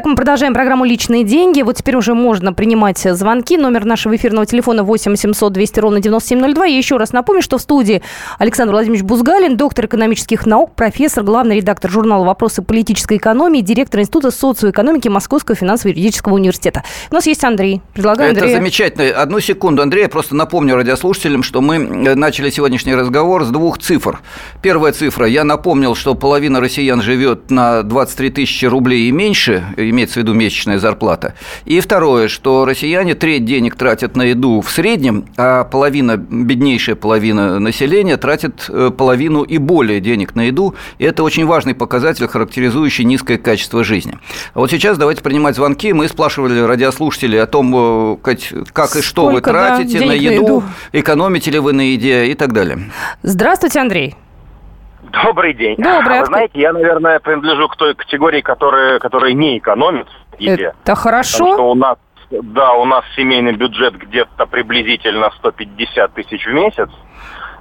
Итак, 0.00 0.08
мы 0.08 0.16
продолжаем 0.16 0.54
программу 0.54 0.86
«Личные 0.86 1.24
деньги». 1.24 1.60
Вот 1.60 1.76
теперь 1.76 1.94
уже 1.94 2.14
можно 2.14 2.54
принимать 2.54 2.96
звонки. 2.96 3.58
Номер 3.58 3.84
нашего 3.84 4.16
эфирного 4.16 4.46
телефона 4.46 4.82
8 4.82 5.14
700 5.14 5.52
200 5.52 5.80
ровно 5.80 6.00
9702. 6.00 6.64
Я 6.64 6.78
еще 6.78 6.96
раз 6.96 7.12
напомню, 7.12 7.42
что 7.42 7.58
в 7.58 7.60
студии 7.60 8.00
Александр 8.38 8.72
Владимирович 8.72 9.04
Бузгалин, 9.04 9.58
доктор 9.58 9.84
экономических 9.84 10.46
наук, 10.46 10.74
профессор, 10.74 11.22
главный 11.22 11.56
редактор 11.58 11.90
журнала 11.90 12.24
«Вопросы 12.24 12.62
политической 12.62 13.18
экономии», 13.18 13.60
директор 13.60 14.00
Института 14.00 14.30
социоэкономики 14.30 15.08
Московского 15.08 15.54
финансово-юридического 15.54 16.32
университета. 16.32 16.82
У 17.10 17.14
нас 17.14 17.26
есть 17.26 17.44
Андрей. 17.44 17.82
Предлагаю 17.92 18.30
Это 18.32 18.40
Андрея. 18.40 18.56
замечательно. 18.56 19.04
Одну 19.20 19.38
секунду, 19.40 19.82
Андрей, 19.82 20.04
я 20.04 20.08
просто 20.08 20.34
напомню 20.34 20.76
радиослушателям, 20.76 21.42
что 21.42 21.60
мы 21.60 21.76
э, 21.76 22.14
начали 22.14 22.48
сегодняшний 22.48 22.94
разговор 22.94 23.44
с 23.44 23.48
двух 23.48 23.76
цифр. 23.76 24.20
Первая 24.62 24.94
цифра. 24.94 25.26
Я 25.26 25.44
напомнил, 25.44 25.94
что 25.94 26.14
половина 26.14 26.58
россиян 26.58 27.02
живет 27.02 27.50
на 27.50 27.82
23 27.82 28.30
тысячи 28.30 28.64
рублей 28.64 29.06
и 29.06 29.12
меньше, 29.12 29.62
имеется 29.90 30.14
в 30.14 30.16
виду 30.18 30.34
месячная 30.34 30.78
зарплата. 30.78 31.34
И 31.64 31.80
второе, 31.80 32.28
что 32.28 32.64
россияне 32.64 33.14
треть 33.14 33.44
денег 33.44 33.76
тратят 33.76 34.16
на 34.16 34.22
еду 34.22 34.60
в 34.60 34.70
среднем, 34.70 35.26
а 35.36 35.64
половина, 35.64 36.16
беднейшая 36.16 36.96
половина 36.96 37.58
населения 37.58 38.16
тратит 38.16 38.66
э, 38.68 38.90
половину 38.96 39.42
и 39.42 39.58
более 39.58 40.00
денег 40.00 40.34
на 40.34 40.42
еду. 40.42 40.74
И 40.98 41.04
это 41.04 41.22
очень 41.22 41.46
важный 41.46 41.74
показатель, 41.74 42.26
характеризующий 42.26 43.04
низкое 43.04 43.38
качество 43.38 43.84
жизни. 43.84 44.18
А 44.54 44.60
вот 44.60 44.70
сейчас 44.70 44.98
давайте 44.98 45.22
принимать 45.22 45.56
звонки. 45.56 45.92
Мы 45.92 46.08
спрашивали 46.08 46.60
радиослушателей 46.60 47.42
о 47.42 47.46
том, 47.46 47.74
э, 47.74 48.16
как 48.72 48.96
и 48.96 49.02
что 49.02 49.26
вы 49.26 49.30
Сколько, 49.32 49.52
да, 49.52 49.76
тратите 49.76 50.00
на 50.00 50.14
денег 50.14 50.30
на 50.30 50.32
еду, 50.32 50.42
еду. 50.42 50.62
экономите 50.92 51.50
ли 51.50 51.58
вы 51.58 51.72
на 51.72 51.82
еде 51.82 52.26
и 52.26 52.34
так 52.34 52.52
далее. 52.52 52.90
Здравствуйте, 53.22 53.80
Андрей. 53.80 54.16
Добрый 55.12 55.54
день. 55.54 55.76
Добрый, 55.76 55.90
Вы 55.92 56.00
откуда- 56.20 56.26
знаете, 56.26 56.60
я, 56.60 56.72
наверное, 56.72 57.18
принадлежу 57.20 57.68
к 57.68 57.76
той 57.76 57.94
категории, 57.94 58.40
которые, 58.40 58.98
которые 58.98 59.34
не 59.34 59.58
в 59.58 60.40
еде. 60.40 60.64
Это 60.64 60.74
Потому 60.80 60.96
хорошо. 60.96 61.54
что 61.54 61.70
у 61.70 61.74
нас, 61.74 61.96
да, 62.30 62.72
у 62.74 62.84
нас 62.84 63.04
семейный 63.16 63.52
бюджет 63.52 63.94
где-то 63.96 64.46
приблизительно 64.46 65.30
150 65.38 66.14
тысяч 66.14 66.46
в 66.46 66.52
месяц. 66.52 66.88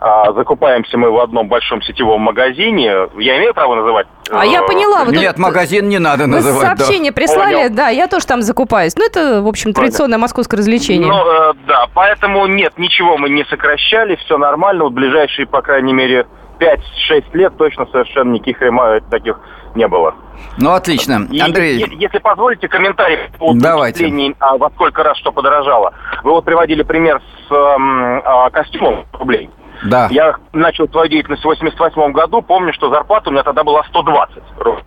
А, 0.01 0.32
закупаемся 0.32 0.98
мы 0.98 1.12
в 1.12 1.20
одном 1.20 1.50
большом 1.50 1.82
сетевом 1.82 2.22
магазине. 2.22 2.86
Я 3.18 3.38
имею 3.38 3.53
право 3.53 3.75
называть? 3.75 4.08
А 4.32 4.46
я 4.46 4.62
э, 4.62 4.65
поняла, 4.65 5.03
вот 5.03 5.13
Нет, 5.13 5.38
магазин 5.38 5.89
не 5.89 6.00
надо 6.00 6.24
Вы 6.24 6.29
называть. 6.29 6.77
да. 6.77 6.86
сообщение 6.86 7.12
прислали, 7.12 7.56
Понял. 7.56 7.70
да, 7.75 7.89
я 7.89 8.08
тоже 8.08 8.25
там 8.25 8.41
закупаюсь. 8.41 8.96
Ну, 8.96 9.06
это, 9.06 9.41
в 9.41 9.48
общем, 9.48 9.74
традиционное 9.74 10.18
московское 10.18 10.58
развлечение. 10.58 11.06
Ну, 11.12 11.18
э, 11.18 11.53
да, 11.68 11.88
поэтому 11.94 12.48
нет, 12.48 12.77
ничего 12.77 13.18
мы 13.18 13.29
не 13.29 13.44
сокращали, 13.46 14.15
все 14.24 14.38
нормально. 14.38 14.86
Вот 14.86 14.94
ближайшие, 14.94 15.48
по 15.48 15.62
крайней 15.62 15.91
мере, 15.91 16.25
5-6 16.60 17.24
лет 17.34 17.58
точно 17.58 17.86
совершенно 17.88 18.32
никаких 18.34 18.62
рема- 18.62 19.00
таких 19.10 19.39
не 19.75 19.88
было. 19.88 20.13
Ну, 20.58 20.72
отлично. 20.72 21.28
И 21.32 21.39
Андрей, 21.39 21.78
е- 21.80 21.88
Если 21.98 22.18
позволите, 22.20 22.68
комментарий 22.68 23.18
по 23.38 23.54
Давайте. 23.54 24.12
а, 24.39 24.58
во 24.58 24.70
сколько 24.72 25.04
раз 25.04 25.18
что 25.18 25.32
подорожало. 25.32 25.94
Вы 26.24 26.32
вот 26.32 26.46
приводили 26.46 26.84
пример 26.84 27.22
с 27.48 27.51
эм, 27.51 28.22
а, 28.25 28.50
костюмом 28.50 29.06
рублей. 29.13 29.50
да. 29.84 30.08
Я 30.12 30.36
начал 30.54 30.88
свою 30.89 31.08
деятельность 31.10 31.44
в 31.44 31.46
88 31.46 32.12
году, 32.12 32.42
помню, 32.42 32.74
что 32.74 32.89
зарплата 32.89 33.30
у 33.30 33.32
меня 33.34 33.44
тогда 33.44 33.63
была 33.63 33.84
120 33.86 34.44
рублей. 34.58 34.84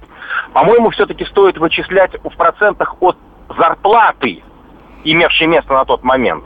По-моему, 0.53 0.91
все-таки 0.91 1.25
стоит 1.27 1.57
вычислять 1.59 2.13
в 2.23 2.37
процентах 2.37 2.95
от 3.01 3.17
зарплаты, 3.57 4.43
имевшей 5.05 5.47
место 5.47 5.73
на 5.73 5.85
тот 5.85 6.03
момент. 6.03 6.45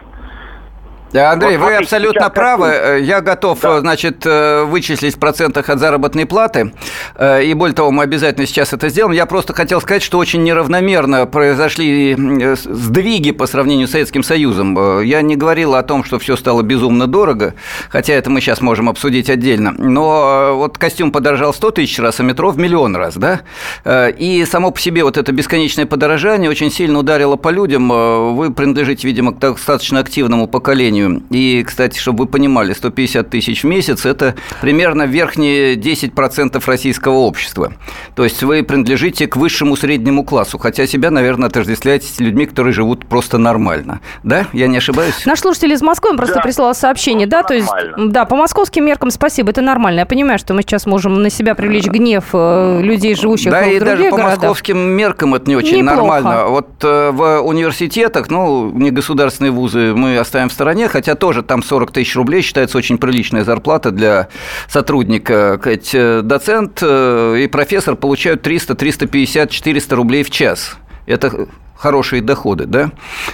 Да, 1.12 1.30
Андрей, 1.32 1.56
Вот 1.56 1.66
вы 1.66 1.76
абсолютно 1.76 2.28
правы. 2.30 2.66
Э, 2.68 3.00
Я 3.00 3.20
готов, 3.20 3.60
Да. 3.60 3.76
э, 3.78 3.80
значит, 3.80 4.26
э, 4.26 4.64
вычислить 4.64 5.14
в 5.14 5.18
процентах 5.18 5.70
от 5.70 5.78
заработной 5.78 6.26
платы. 6.26 6.72
Э, 7.14 7.42
И 7.44 7.54
более 7.54 7.74
того, 7.74 7.90
мы 7.90 8.02
обязательно 8.02 8.44
сейчас 8.46 8.72
это 8.72 8.88
сделаем. 8.88 9.12
Я 9.14 9.24
просто 9.26 9.54
хотел 9.54 9.80
сказать, 9.80 10.02
что 10.02 10.18
очень 10.18 10.42
неравномерно 10.42 11.24
произошли 11.26 12.14
э, 12.18 12.56
сдвиги 12.56 13.30
по 13.30 13.46
сравнению 13.46 13.86
с 13.88 13.92
Советским 13.92 14.22
Союзом. 14.24 14.76
Э, 14.78 15.04
Я 15.06 15.22
не 15.22 15.36
говорил 15.36 15.74
о 15.76 15.82
том, 15.84 16.02
что 16.04 16.18
все 16.18 16.36
стало 16.36 16.62
безумно 16.62 17.06
дорого, 17.06 17.54
хотя 17.88 18.12
это 18.14 18.28
мы 18.28 18.40
сейчас 18.40 18.60
можем 18.60 18.88
обсудить 18.88 19.30
отдельно. 19.30 19.72
Но 19.78 20.50
э, 20.50 20.52
вот 20.54 20.76
костюм 20.76 21.12
подорожал 21.12 21.54
100 21.54 21.70
тысяч 21.70 21.98
раз, 22.00 22.20
а 22.20 22.24
метро 22.24 22.50
в 22.50 22.58
миллион 22.58 22.96
раз, 22.96 23.14
да? 23.16 23.40
Э, 23.84 24.10
И 24.10 24.44
само 24.44 24.70
по 24.72 24.80
себе 24.80 25.04
вот 25.04 25.16
это 25.16 25.30
бесконечное 25.32 25.86
подорожание 25.86 26.50
очень 26.50 26.70
сильно 26.70 26.98
ударило 26.98 27.36
по 27.36 27.48
людям. 27.50 27.90
Э, 27.92 28.32
Вы 28.32 28.52
принадлежите, 28.52 29.06
видимо, 29.06 29.32
к 29.32 29.38
достаточно 29.38 30.00
активному 30.00 30.48
поколению. 30.48 30.95
И, 31.30 31.62
кстати, 31.66 31.98
чтобы 31.98 32.24
вы 32.24 32.26
понимали, 32.30 32.72
150 32.72 33.28
тысяч 33.30 33.62
в 33.62 33.66
месяц– 33.66 34.04
это 34.06 34.34
примерно 34.60 35.02
верхние 35.04 35.74
10% 35.74 36.62
российского 36.66 37.14
общества. 37.14 37.72
То 38.14 38.24
есть 38.24 38.42
вы 38.42 38.62
принадлежите 38.62 39.26
к 39.26 39.36
высшему 39.36 39.76
среднему 39.76 40.24
классу, 40.24 40.58
хотя 40.58 40.86
себя, 40.86 41.10
наверное, 41.10 41.48
отождествляете 41.48 42.06
с 42.08 42.18
людьми, 42.20 42.46
которые 42.46 42.72
живут 42.72 43.06
просто 43.06 43.38
нормально. 43.38 44.00
Да? 44.22 44.46
Я 44.52 44.66
не 44.66 44.78
ошибаюсь? 44.78 45.24
Наш 45.26 45.40
слушатель 45.40 45.72
из 45.72 45.82
Москвы 45.82 46.10
он 46.10 46.16
просто 46.16 46.36
Да. 46.36 46.40
прислал 46.42 46.74
сообщение, 46.74 47.26
да, 47.26 47.42
то 47.42 47.54
есть, 47.54 47.70
Нормально. 47.70 48.10
да, 48.12 48.24
по 48.24 48.36
московским 48.36 48.84
меркам 48.84 49.10
спасибо, 49.10 49.50
это 49.50 49.62
нормально. 49.62 50.00
Я 50.00 50.06
понимаю, 50.06 50.38
что 50.38 50.54
мы 50.54 50.62
сейчас 50.62 50.86
можем 50.86 51.22
на 51.22 51.30
себя 51.30 51.54
привлечь 51.54 51.86
гнев 51.86 52.24
э, 52.32 52.80
людей, 52.82 53.14
живущих 53.14 53.50
Да, 53.50 53.62
в 53.62 53.66
и 53.68 53.78
других 53.78 53.84
даже 53.84 54.10
по 54.10 54.16
городах. 54.16 54.36
московским 54.38 54.78
меркам 54.78 55.34
это 55.34 55.48
не 55.48 55.56
очень 55.56 55.76
Неплохо. 55.78 55.96
нормально. 55.96 56.44
Вот 56.46 56.68
э, 56.82 57.10
в 57.12 57.40
университетах, 57.42 58.28
ну, 58.30 58.70
не 58.72 58.90
государственные 58.90 59.50
вузы 59.52 59.94
мы 59.94 60.18
оставим 60.18 60.48
в 60.48 60.52
стороне, 60.52 60.85
хотя 60.88 61.14
тоже 61.14 61.42
там 61.42 61.62
40 61.62 61.90
тысяч 61.92 62.14
рублей 62.16 62.42
считается 62.42 62.78
очень 62.78 62.98
приличная 62.98 63.44
зарплата 63.44 63.90
для 63.90 64.28
сотрудника. 64.68 65.60
Э, 65.64 66.22
доцент 66.22 66.78
э, 66.82 67.36
и 67.40 67.46
профессор 67.46 67.96
получают 67.96 68.42
300, 68.42 68.74
350, 68.74 69.50
400 69.50 69.96
рублей 69.96 70.22
в 70.22 70.30
час. 70.30 70.76
Это 71.06 71.48
хорошие 71.76 72.22
доходы, 72.22 72.64
да? 72.66 72.90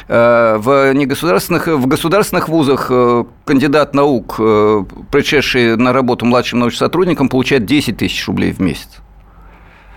Э, 0.08 0.56
В 0.58 0.92
негосударственных, 0.94 1.66
в 1.68 1.86
государственных 1.86 2.48
вузах 2.48 2.90
кандидат 3.44 3.94
наук, 3.94 4.36
пришедший 5.10 5.76
на 5.76 5.92
работу 5.92 6.26
младшим 6.26 6.58
научным 6.60 6.78
сотрудником, 6.78 7.28
получает 7.28 7.64
10 7.66 7.96
тысяч 7.96 8.26
рублей 8.26 8.52
в 8.52 8.60
месяц. 8.60 8.88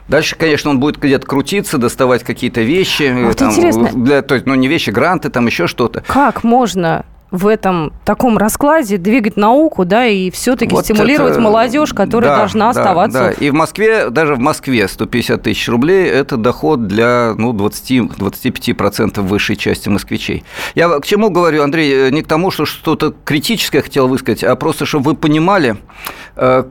Дальше, 0.08 0.36
конечно, 0.36 0.70
он 0.70 0.80
будет 0.80 0.98
где-то 1.00 1.26
крутиться, 1.26 1.80
доставать 1.80 2.24
какие-то 2.24 2.62
вещи. 2.62 3.04
э, 3.04 3.26
Вот 3.28 3.42
интересно. 3.42 3.90
Для, 3.94 4.22
то 4.22 4.36
есть, 4.36 4.46
ну, 4.46 4.54
не 4.54 4.68
вещи, 4.68 4.92
гранты, 4.92 5.30
там 5.30 5.48
еще 5.48 5.66
что-то. 5.66 6.02
Как 6.06 6.44
можно 6.44 7.06
в 7.32 7.48
этом 7.48 7.92
таком 8.06 8.38
раскладе 8.38 8.98
двигать 8.98 9.36
науку, 9.36 9.84
да, 9.84 10.06
и 10.06 10.30
все-таки 10.30 10.74
Вот 10.74 10.86
стимулировать 10.86 11.34
это- 11.34 11.42
молодежь, 11.42 11.94
которая 11.94 12.32
да, 12.32 12.38
должна 12.38 12.72
да, 12.72 12.80
оставаться. 12.82 13.20
да. 13.20 13.32
И 13.32 13.50
в 13.50 13.54
Москве, 13.54 14.10
даже 14.10 14.36
в 14.36 14.40
Москве 14.40 14.88
150 14.88 15.42
тысяч 15.44 15.68
рублей– 15.68 16.06
это 16.10 16.38
доход 16.38 16.88
для 16.88 17.34
ну, 17.38 17.52
20-25% 17.54 19.22
высшей 19.22 19.56
части 19.56 19.90
москвичей. 19.90 20.44
Я 20.76 20.88
к 21.00 21.06
чему 21.06 21.30
говорю, 21.30 21.64
Андрей, 21.64 22.12
не 22.12 22.22
к 22.22 22.28
тому, 22.28 22.52
что 22.52 22.66
что-то 22.66 23.14
критическое 23.26 23.82
хотел 23.82 24.08
высказать, 24.08 24.44
а 24.44 24.56
просто, 24.56 24.86
чтобы 24.86 25.12
вы 25.12 25.16
понимали, 25.16 25.78
э, 26.36 26.64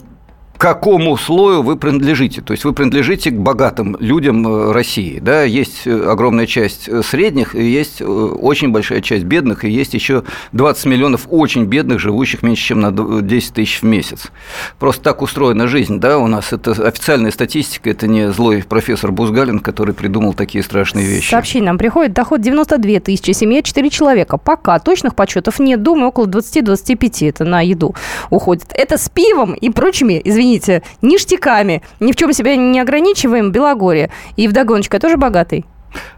какому 0.59 1.17
слою 1.17 1.63
вы 1.63 1.77
принадлежите. 1.77 2.41
То 2.41 2.53
есть 2.53 2.65
вы 2.65 2.73
принадлежите 2.73 3.31
к 3.31 3.35
богатым 3.35 3.97
людям 4.01 4.47
э, 4.47 4.73
России. 4.73 5.19
Да? 5.21 5.43
Есть 5.43 5.87
э, 5.87 6.07
огромная 6.09 6.47
часть 6.47 6.89
э, 6.89 7.03
средних, 7.03 7.55
и 7.55 7.63
есть 7.63 8.01
очень 8.01 8.71
большая 8.71 9.01
часть 9.01 9.25
бедных, 9.25 9.65
и 9.65 9.71
есть 9.71 9.95
еще 9.95 10.23
20 10.53 10.87
миллионов 10.87 11.27
очень 11.31 11.65
бедных, 11.65 11.99
живущих 12.01 12.43
меньше, 12.43 12.65
чем 12.69 12.81
на 12.81 12.91
д- 12.93 13.23
10 13.23 13.53
тысяч 13.55 13.83
в 13.83 13.85
месяц. 13.85 14.31
Просто 14.79 15.03
так 15.03 15.23
устроена 15.23 15.67
жизнь. 15.69 15.99
Да? 15.99 16.19
У 16.19 16.27
нас 16.29 16.53
это 16.53 16.71
официальная 16.73 17.31
статистика, 17.31 17.91
это 17.91 18.07
не 18.07 18.31
злой 18.33 18.63
профессор 18.67 19.13
Бузгалин, 19.13 19.59
который 19.61 19.95
придумал 19.95 20.35
такие 20.35 20.65
страшные 20.65 21.07
вещи. 21.07 21.31
Сообщение 21.31 21.67
нам 21.67 21.79
приходит. 21.79 22.13
Доход 22.15 22.41
92 22.41 23.01
тысячи, 23.01 23.33
семья 23.33 23.63
4 23.63 23.91
человека. 23.91 24.39
Пока 24.39 24.79
точных 24.79 25.15
подсчетов 25.15 25.59
нет. 25.59 25.83
Думаю, 25.83 26.09
около 26.09 26.27
20-25 26.27 27.29
это 27.29 27.45
на 27.45 27.61
еду 27.61 27.95
уходит. 28.31 28.65
Это 28.75 28.97
с 28.97 29.09
пивом 29.09 29.55
и 29.55 29.71
прочими, 29.71 30.21
извините, 30.25 30.54
ништяками. 31.03 31.83
Ни 32.01 32.13
в 32.13 32.17
чем 32.17 32.33
себя 32.33 32.57
не 32.57 32.81
ограничиваем. 32.81 33.53
Белогорье. 33.53 34.11
И 34.37 34.49
вдогоночку, 34.49 34.97
я 34.97 35.01
тоже 35.01 35.17
богатый. 35.17 35.65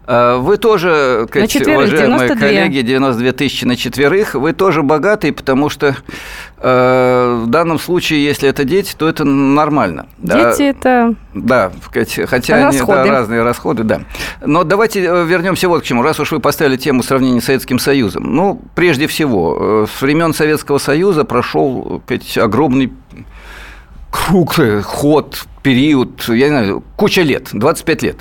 А, 0.06 0.38
вы 0.38 0.56
тоже, 0.56 1.26
на 1.34 1.48
четверых, 1.48 1.88
уважаемые 1.88 2.28
92. 2.28 2.36
коллеги, 2.36 2.80
92 2.82 3.32
тысячи 3.32 3.64
на 3.64 3.76
четверых, 3.76 4.34
вы 4.34 4.52
тоже 4.52 4.82
богатые, 4.82 5.32
потому 5.32 5.68
что 5.68 5.96
э, 6.58 7.40
в 7.44 7.46
данном 7.48 7.78
случае, 7.80 8.24
если 8.24 8.48
это 8.48 8.62
дети, 8.64 8.94
то 8.96 9.08
это 9.08 9.24
нормально. 9.24 10.06
Дети 10.18 10.58
да, 10.58 10.64
это... 10.64 11.14
Да, 11.34 11.72
хотя 12.26 12.62
расходы. 12.62 12.92
они 13.00 13.10
да, 13.10 13.16
разные 13.16 13.42
расходы, 13.42 13.82
да. 13.82 14.02
Но 14.44 14.62
давайте 14.62 15.02
э, 15.02 15.24
вернемся 15.24 15.68
вот 15.68 15.82
к 15.82 15.84
чему. 15.84 16.02
Раз 16.02 16.20
уж 16.20 16.30
вы 16.30 16.38
поставили 16.38 16.76
тему 16.76 17.02
сравнения 17.02 17.40
с 17.40 17.44
Советским 17.46 17.80
Союзом. 17.80 18.34
Ну, 18.34 18.62
прежде 18.76 19.08
всего, 19.08 19.84
э, 19.84 19.86
с 19.92 20.00
времен 20.00 20.32
Советского 20.34 20.78
Союза 20.78 21.24
прошел 21.24 22.00
сказать, 22.06 22.38
огромный 22.38 22.92
круг, 24.16 24.56
ход, 24.84 25.46
период, 25.62 26.28
я 26.28 26.48
не 26.48 26.48
знаю, 26.48 26.82
куча 26.96 27.22
лет, 27.22 27.50
25 27.52 28.02
лет. 28.02 28.16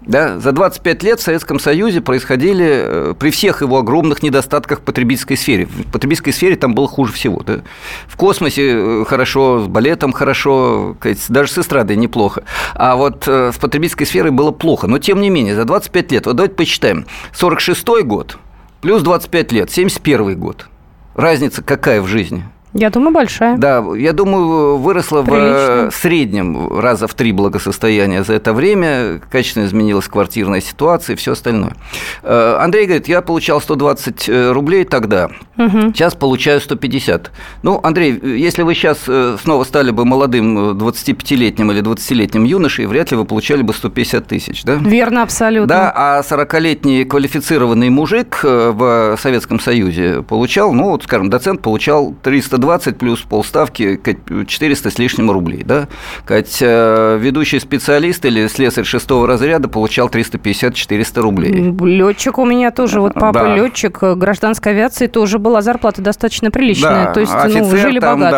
Да, 0.00 0.38
за 0.38 0.52
25 0.52 1.02
лет 1.02 1.20
в 1.20 1.22
Советском 1.22 1.60
Союзе 1.60 2.00
происходили, 2.00 2.66
э, 2.66 3.14
при 3.18 3.30
всех 3.30 3.60
его 3.60 3.78
огромных 3.78 4.22
недостатках 4.22 4.78
в 4.78 4.82
потребительской 4.82 5.36
сфере, 5.36 5.66
в 5.66 5.90
потребительской 5.92 6.32
сфере 6.32 6.56
там 6.56 6.74
было 6.74 6.88
хуже 6.88 7.12
всего. 7.12 7.42
Да? 7.42 7.60
В 8.06 8.16
космосе 8.16 8.70
э, 8.72 9.04
хорошо, 9.06 9.64
с 9.64 9.66
балетом 9.66 10.12
хорошо, 10.12 10.96
даже 11.28 11.52
с 11.52 11.58
эстрадой 11.58 11.96
неплохо. 11.96 12.44
А 12.74 12.96
вот 12.96 13.24
э, 13.26 13.52
с 13.52 13.58
потребительской 13.58 14.06
сферой 14.06 14.30
было 14.30 14.50
плохо. 14.50 14.86
Но 14.86 14.98
тем 14.98 15.20
не 15.20 15.28
менее, 15.28 15.54
за 15.54 15.66
25 15.66 16.12
лет, 16.12 16.26
вот 16.26 16.36
давайте 16.36 16.54
посчитаем, 16.54 17.04
46 17.34 17.86
год 18.04 18.38
плюс 18.80 19.02
25 19.02 19.52
лет, 19.52 19.70
71 19.70 20.38
год. 20.38 20.68
Разница 21.16 21.62
какая 21.62 22.00
в 22.00 22.06
жизни– 22.06 22.44
я 22.78 22.90
думаю, 22.90 23.12
большая. 23.12 23.56
Да, 23.56 23.84
я 23.96 24.12
думаю, 24.12 24.76
выросла 24.76 25.22
Прилично. 25.22 25.90
в 25.90 25.94
среднем 25.94 26.78
раза 26.78 27.08
в 27.08 27.14
три 27.14 27.32
благосостояния 27.32 28.22
за 28.22 28.34
это 28.34 28.52
время, 28.52 29.20
качественно 29.30 29.64
изменилась 29.64 30.06
квартирная 30.06 30.60
ситуация 30.60 31.14
и 31.14 31.16
все 31.16 31.32
остальное. 31.32 31.74
Э, 32.22 32.58
Андрей 32.60 32.86
говорит, 32.86 33.08
я 33.08 33.20
получал 33.20 33.60
120 33.60 34.28
э, 34.28 34.52
рублей 34.52 34.84
тогда, 34.84 35.28
угу. 35.56 35.92
сейчас 35.92 36.14
получаю 36.14 36.60
150. 36.60 37.32
Ну, 37.62 37.80
Андрей, 37.82 38.20
если 38.22 38.62
вы 38.62 38.74
сейчас 38.74 38.98
э, 39.08 39.36
снова 39.42 39.64
стали 39.64 39.90
бы 39.90 40.04
молодым 40.04 40.76
25-летним 40.78 41.72
или 41.72 41.82
20-летним 41.82 42.44
юношей, 42.44 42.86
вряд 42.86 43.10
ли 43.10 43.16
вы 43.16 43.24
получали 43.24 43.62
бы 43.62 43.74
150 43.74 44.26
тысяч, 44.26 44.62
да? 44.62 44.74
Верно, 44.74 45.24
абсолютно. 45.24 45.66
Да, 45.66 45.92
а 45.94 46.20
40-летний 46.22 47.04
квалифицированный 47.04 47.90
мужик 47.90 48.40
в 48.42 49.18
Советском 49.20 49.58
Союзе 49.58 50.22
получал, 50.22 50.72
ну, 50.72 50.90
вот, 50.90 51.02
скажем, 51.02 51.28
доцент 51.28 51.60
получал 51.60 52.14
300 52.22 52.58
320 52.68 52.98
плюс 52.98 53.20
полставки 53.22 53.98
400 54.46 54.90
с 54.90 54.98
лишним 54.98 55.30
рублей. 55.30 55.62
Да? 55.64 55.88
Кать, 56.26 56.58
э, 56.60 57.18
ведущий 57.18 57.60
специалист 57.60 58.24
или 58.24 58.46
слесарь 58.48 58.84
шестого 58.84 59.26
разряда 59.26 59.68
получал 59.68 60.08
350-400 60.08 61.20
рублей. 61.20 61.74
Летчик 61.80 62.38
у 62.38 62.44
меня 62.44 62.70
тоже, 62.70 63.00
вот 63.00 63.14
папа 63.14 63.40
да. 63.40 63.56
летчик 63.56 63.98
э, 64.02 64.14
гражданской 64.14 64.72
авиации, 64.72 65.06
тоже 65.06 65.38
была 65.38 65.62
зарплата 65.62 66.02
достаточно 66.02 66.50
приличная. 66.50 67.06
Да, 67.06 67.12
То 67.12 67.20
есть, 67.20 67.32
офицер 67.34 67.62
ну, 67.62 67.76
жили 67.76 68.00
там, 68.00 68.20
богато. 68.20 68.36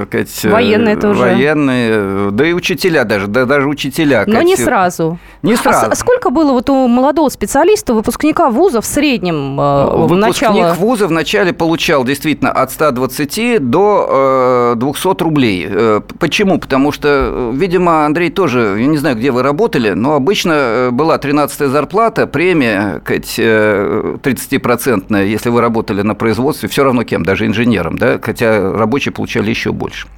Да, 0.00 0.06
Кать, 0.18 0.44
э, 0.44 0.50
военные 0.50 0.96
тоже. 0.96 1.20
Военные, 1.20 2.30
да 2.32 2.46
и 2.46 2.52
учителя 2.52 3.04
даже, 3.04 3.28
да, 3.28 3.44
даже 3.44 3.68
учителя. 3.68 4.24
Но 4.26 4.42
не 4.42 4.56
сразу. 4.56 5.18
Не 5.42 5.56
сразу. 5.56 5.90
А 5.90 5.94
сколько 5.94 6.30
было 6.30 6.52
вот 6.52 6.68
у 6.70 6.88
молодого 6.88 7.28
специалиста, 7.28 7.94
выпускника 7.94 8.50
вуза 8.50 8.80
в 8.80 8.86
среднем 8.86 9.56
Выпускник 9.56 10.26
начала? 10.26 10.74
вуза 10.74 11.06
вначале 11.06 11.52
получал 11.52 12.04
действительно 12.04 12.50
от 12.50 12.72
120 12.72 13.30
до 13.58 14.74
200 14.76 15.06
э, 15.06 15.14
рублей. 15.18 15.66
Э, 15.68 16.00
почему? 16.18 16.58
Потому 16.58 16.92
что, 16.92 17.08
э, 17.08 17.52
видимо, 17.54 18.04
Андрей 18.04 18.30
тоже, 18.30 18.76
я 18.78 18.86
не 18.86 18.98
знаю, 18.98 19.16
где 19.16 19.30
вы 19.30 19.42
работали, 19.42 19.90
но 19.90 20.14
обычно 20.14 20.90
была 20.92 21.18
13-я 21.18 21.68
зарплата, 21.68 22.26
премия 22.26 23.02
30-процентная, 23.04 25.26
если 25.26 25.50
вы 25.50 25.60
работали 25.60 26.02
на 26.02 26.14
производстве, 26.14 26.68
все 26.68 26.84
равно 26.84 27.04
кем, 27.04 27.24
даже 27.24 27.46
инженером, 27.46 27.98
да, 27.98 28.20
хотя 28.22 28.72
рабочие 28.72 29.12
получали 29.12 29.50
еще 29.50 29.72
больше. 29.72 30.08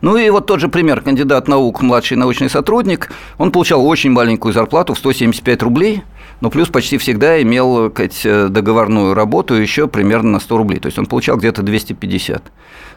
Ну 0.00 0.16
и 0.16 0.28
вот 0.30 0.46
тот 0.46 0.60
же 0.60 0.68
пример. 0.68 1.00
Кандидат 1.00 1.48
наук, 1.48 1.82
младший 1.82 2.16
научный 2.16 2.50
сотрудник, 2.50 3.10
он 3.38 3.52
получал 3.52 3.86
очень 3.86 4.10
маленькую 4.10 4.52
зарплату 4.52 4.94
в 4.94 4.98
175 4.98 5.62
рублей, 5.62 6.02
но 6.40 6.50
плюс 6.50 6.68
почти 6.68 6.98
всегда 6.98 7.40
имел 7.42 7.90
сказать, 7.90 8.52
договорную 8.52 9.14
работу 9.14 9.54
еще 9.54 9.88
примерно 9.88 10.32
на 10.32 10.40
100 10.40 10.56
рублей. 10.56 10.78
То 10.80 10.86
есть 10.86 10.98
он 10.98 11.06
получал 11.06 11.36
где-то 11.36 11.62
250. 11.62 12.42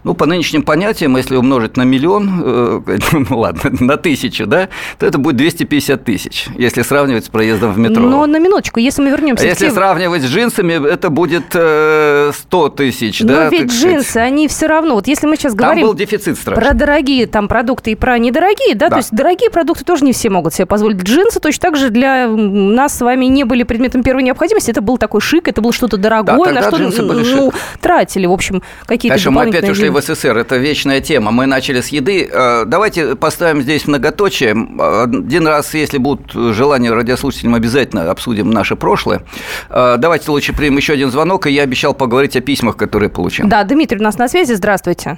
Ну, 0.04 0.16
по 0.16 0.26
нынешним 0.26 0.64
понятиям, 0.64 1.16
если 1.16 1.36
умножить 1.36 1.78
на 1.78 1.84
миллион, 1.84 2.42
э, 2.44 2.98
ну 3.30 3.40
ладно, 3.40 3.72
на 3.80 3.98
тысячу, 3.98 4.48
да, 4.48 4.70
то 4.98 5.06
это 5.06 5.20
будет 5.20 5.36
250 5.38 6.04
тысяч, 6.04 6.48
если 6.58 6.82
сравнивать 6.82 7.26
с 7.26 7.30
проездом 7.30 7.72
в 7.74 7.78
метро. 7.78 8.02
Но 8.02 8.26
на 8.26 8.40
минуточку, 8.40 8.80
если 8.80 9.04
мы 9.04 9.12
вернемся 9.12 9.44
а 9.44 9.48
если 9.48 9.66
тем... 9.66 9.76
сравнивать 9.76 10.24
с 10.24 10.26
джинсами, 10.26 10.90
это 10.90 11.10
будет 11.10 11.52
э, 11.54 12.32
100 12.34 12.70
тысяч, 12.70 13.22
да? 13.22 13.44
Но 13.44 13.50
ведь 13.50 13.72
джинсы, 13.72 14.10
сказать. 14.10 14.28
они 14.28 14.48
все 14.48 14.68
равно, 14.68 14.96
вот 14.96 15.08
если 15.08 15.28
мы 15.28 15.36
сейчас 15.36 15.54
говорим... 15.54 15.82
Там 15.82 15.90
был 15.90 15.94
дефицит 15.94 16.38
страшный. 16.38 16.64
Про 16.64 16.74
дорогие 16.74 17.28
там 17.28 17.48
продукты 17.48 17.92
и 17.92 17.96
про 17.96 18.18
недорогие, 18.18 18.74
да, 18.74 18.88
да, 18.88 18.96
то 18.96 18.98
есть 18.98 19.12
дорогие 19.12 19.52
продукты 19.52 19.86
тоже 19.86 20.04
не 20.04 20.14
все 20.14 20.32
могут 20.32 20.56
себе 20.56 20.66
позволить. 20.66 21.04
Джинсы 21.04 21.40
точно 21.40 21.62
так 21.62 21.78
же 21.78 21.90
для 21.90 22.28
нас 22.28 22.98
с 22.98 23.02
вами 23.02 23.26
не 23.26 23.44
были 23.44 23.62
предметом 23.62 24.02
первой 24.02 24.24
необходимости, 24.24 24.72
это 24.72 24.82
был 24.82 24.98
такой 24.98 25.22
шик, 25.22 25.48
это 25.48 25.62
было 25.62 25.72
что-то 25.72 25.98
дорогое, 25.98 26.54
да, 26.54 26.62
на 26.62 26.68
что 26.68 26.78
ну, 26.80 27.54
тратили, 27.80 28.26
в 28.26 28.32
общем, 28.32 28.64
какие-то 28.88 29.16
Конечно, 29.16 29.32
мы 29.32 29.44
опять 29.44 29.70
ушли 29.70 29.91
в 29.92 30.02
СССР, 30.02 30.38
это 30.38 30.58
вечная 30.58 31.02
тема. 31.02 31.32
Мы 31.32 31.46
начали 31.46 31.82
с 31.82 31.90
еды. 31.90 32.30
Э, 32.32 32.64
давайте 32.66 33.16
поставим 33.16 33.62
здесь 33.62 33.88
многоточие. 33.88 34.52
Один 34.52 35.48
раз, 35.48 35.74
если 35.74 35.98
будут 35.98 36.32
желания 36.34 36.92
радиослушателям, 36.92 37.56
обязательно 37.56 38.10
обсудим 38.10 38.50
наше 38.52 38.76
прошлое. 38.76 39.22
Э, 39.70 39.96
давайте 39.98 40.32
лучше 40.32 40.54
примем 40.54 40.78
еще 40.78 40.94
один 40.94 41.12
звонок, 41.12 41.48
и 41.48 41.52
я 41.52 41.64
обещал 41.64 41.94
поговорить 41.94 42.36
о 42.36 42.42
письмах, 42.42 42.78
которые 42.78 43.10
получил. 43.10 43.48
Да, 43.48 43.64
Дмитрий 43.64 44.00
у 44.00 44.04
нас 44.04 44.18
на 44.18 44.28
связи. 44.28 44.54
Здравствуйте. 44.54 45.18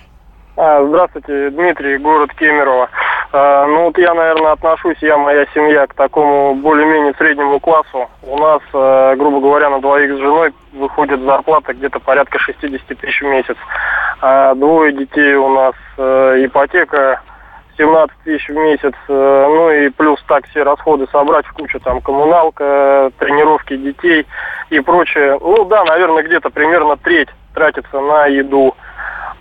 А, 0.55 0.85
здравствуйте, 0.85 1.49
Дмитрий, 1.49 1.97
город 1.97 2.31
Кемерово. 2.37 2.87
А, 3.31 3.65
ну 3.65 3.85
вот 3.85 3.97
я, 3.97 4.13
наверное, 4.13 4.51
отношусь, 4.51 4.97
я, 5.01 5.17
моя 5.17 5.47
семья, 5.51 5.87
к 5.87 5.95
такому 5.95 6.53
более-менее 6.53 7.15
среднему 7.17 7.59
классу. 7.59 8.07
У 8.21 8.37
нас, 8.37 8.61
а, 8.71 9.15
грубо 9.15 9.39
говоря, 9.39 9.71
на 9.71 9.81
двоих 9.81 10.13
с 10.13 10.19
женой 10.19 10.53
выходит 10.73 11.21
зарплата 11.21 11.73
где-то 11.73 11.99
порядка 11.99 12.37
60 12.37 12.99
тысяч 12.99 13.21
в 13.21 13.25
месяц. 13.25 13.55
А 14.21 14.53
двое 14.53 14.93
детей 14.93 15.33
у 15.33 15.49
нас, 15.49 15.73
ипотека 15.97 17.21
17 17.77 18.15
тысяч 18.23 18.47
в 18.47 18.53
месяц, 18.53 18.93
ну 19.07 19.71
и 19.71 19.89
плюс 19.89 20.23
так 20.27 20.45
все 20.47 20.61
расходы 20.61 21.07
собрать 21.11 21.45
в 21.47 21.53
кучу, 21.53 21.79
там 21.79 21.99
коммуналка, 21.99 23.11
тренировки 23.17 23.75
детей 23.75 24.27
и 24.69 24.79
прочее. 24.79 25.37
Ну 25.41 25.65
да, 25.65 25.83
наверное, 25.83 26.23
где-то 26.23 26.51
примерно 26.51 26.95
треть 26.95 27.29
тратится 27.53 27.99
на 27.99 28.27
еду. 28.27 28.75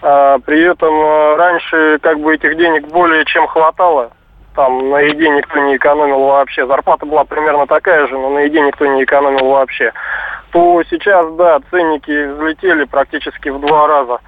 А, 0.03 0.38
при 0.41 0.61
этом 0.62 0.93
а, 0.93 1.37
раньше 1.37 1.99
как 2.03 2.19
бы 2.19 2.35
этих 2.35 2.57
денег 2.57 2.88
более 2.88 3.25
чем 3.25 3.47
хватало. 3.47 4.11
Там 4.55 4.91
на 4.91 5.01
еде 5.01 5.29
никто 5.31 5.59
не 5.61 5.77
экономил 5.77 6.25
вообще. 6.25 6.67
Зарплата 6.67 7.07
была 7.07 7.25
примерно 7.25 7.67
такая 7.67 8.07
же, 8.09 8.19
но 8.19 8.29
на 8.31 8.41
еде 8.41 8.61
никто 8.61 8.85
не 8.85 9.05
экономил 9.05 9.47
вообще. 9.47 9.93
То 10.51 10.83
сейчас, 10.91 11.33
да, 11.37 11.61
ценники 11.71 12.27
взлетели 12.33 12.85
практически 12.85 13.49
в 13.49 13.61
два 13.61 13.87
раза. 13.87 14.19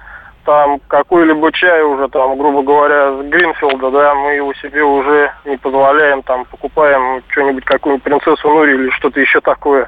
Там 0.45 0.79
какой-либо 0.87 1.51
чай 1.51 1.83
уже, 1.83 2.07
там, 2.07 2.37
грубо 2.37 2.63
говоря, 2.63 3.11
с 3.13 3.25
Гринфилда, 3.25 3.91
да, 3.91 4.15
мы 4.15 4.35
его 4.35 4.53
себе 4.55 4.83
уже 4.83 5.31
не 5.43 5.57
позволяем, 5.57 6.21
там, 6.21 6.45
покупаем 6.45 7.23
что-нибудь, 7.29 7.65
какую-нибудь 7.65 8.03
принцессу 8.03 8.47
Нури 8.49 8.75
или 8.75 8.89
что-то 8.91 9.19
еще 9.19 9.41
такое. 9.41 9.87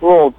Ну, 0.00 0.34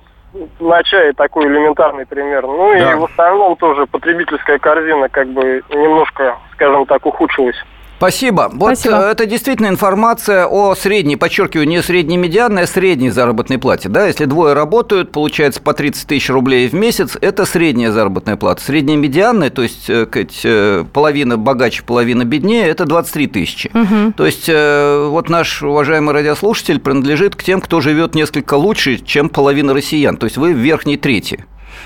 на 0.59 0.83
чае 0.83 1.13
такой 1.13 1.47
элементарный 1.47 2.05
пример. 2.05 2.43
Ну 2.45 2.71
да. 2.73 2.91
и 2.91 2.95
в 2.95 3.05
остальном 3.05 3.55
тоже 3.55 3.85
потребительская 3.85 4.59
корзина 4.59 5.09
как 5.09 5.27
бы 5.29 5.63
немножко, 5.69 6.37
скажем 6.53 6.85
так, 6.85 7.05
ухудшилась. 7.05 7.57
Спасибо. 7.97 8.49
Вот 8.53 8.77
Спасибо. 8.77 9.07
Э, 9.07 9.11
это 9.11 9.25
действительно 9.25 9.67
информация 9.67 10.47
о 10.47 10.75
средней, 10.75 11.15
подчеркиваю, 11.15 11.67
не 11.67 11.81
средней 11.81 12.17
медианной, 12.17 12.63
а 12.63 12.67
средней 12.67 13.09
заработной 13.09 13.57
плате. 13.57 13.89
Да, 13.89 14.07
если 14.07 14.25
двое 14.25 14.53
работают, 14.53 15.11
получается 15.11 15.61
по 15.61 15.73
30 15.73 16.07
тысяч 16.07 16.29
рублей 16.29 16.67
в 16.67 16.73
месяц, 16.73 17.17
это 17.19 17.45
средняя 17.45 17.91
заработная 17.91 18.35
плата. 18.35 18.61
Средняя 18.61 18.97
медианная, 18.97 19.49
то 19.49 19.63
есть 19.63 19.89
э, 19.89 20.07
э, 20.11 20.83
половина 20.91 21.37
богаче, 21.37 21.83
половина 21.83 22.25
беднее, 22.25 22.67
это 22.67 22.85
23 22.85 23.27
тысячи. 23.27 23.71
Угу. 23.73 24.13
То 24.17 24.25
есть 24.25 24.49
вот 24.49 25.29
наш 25.29 25.63
уважаемый 25.63 26.13
радиослушатель 26.13 26.79
принадлежит 26.79 27.35
к 27.35 27.43
тем, 27.43 27.61
кто 27.61 27.81
живет 27.81 28.15
несколько 28.15 28.55
лучше, 28.55 28.97
чем 28.97 29.29
половина 29.29 29.73
россиян. 29.73 30.17
То 30.17 30.25
есть 30.25 30.37
вы 30.37 30.53
в 30.53 30.57
верхней 30.57 30.97
трети 30.97 31.45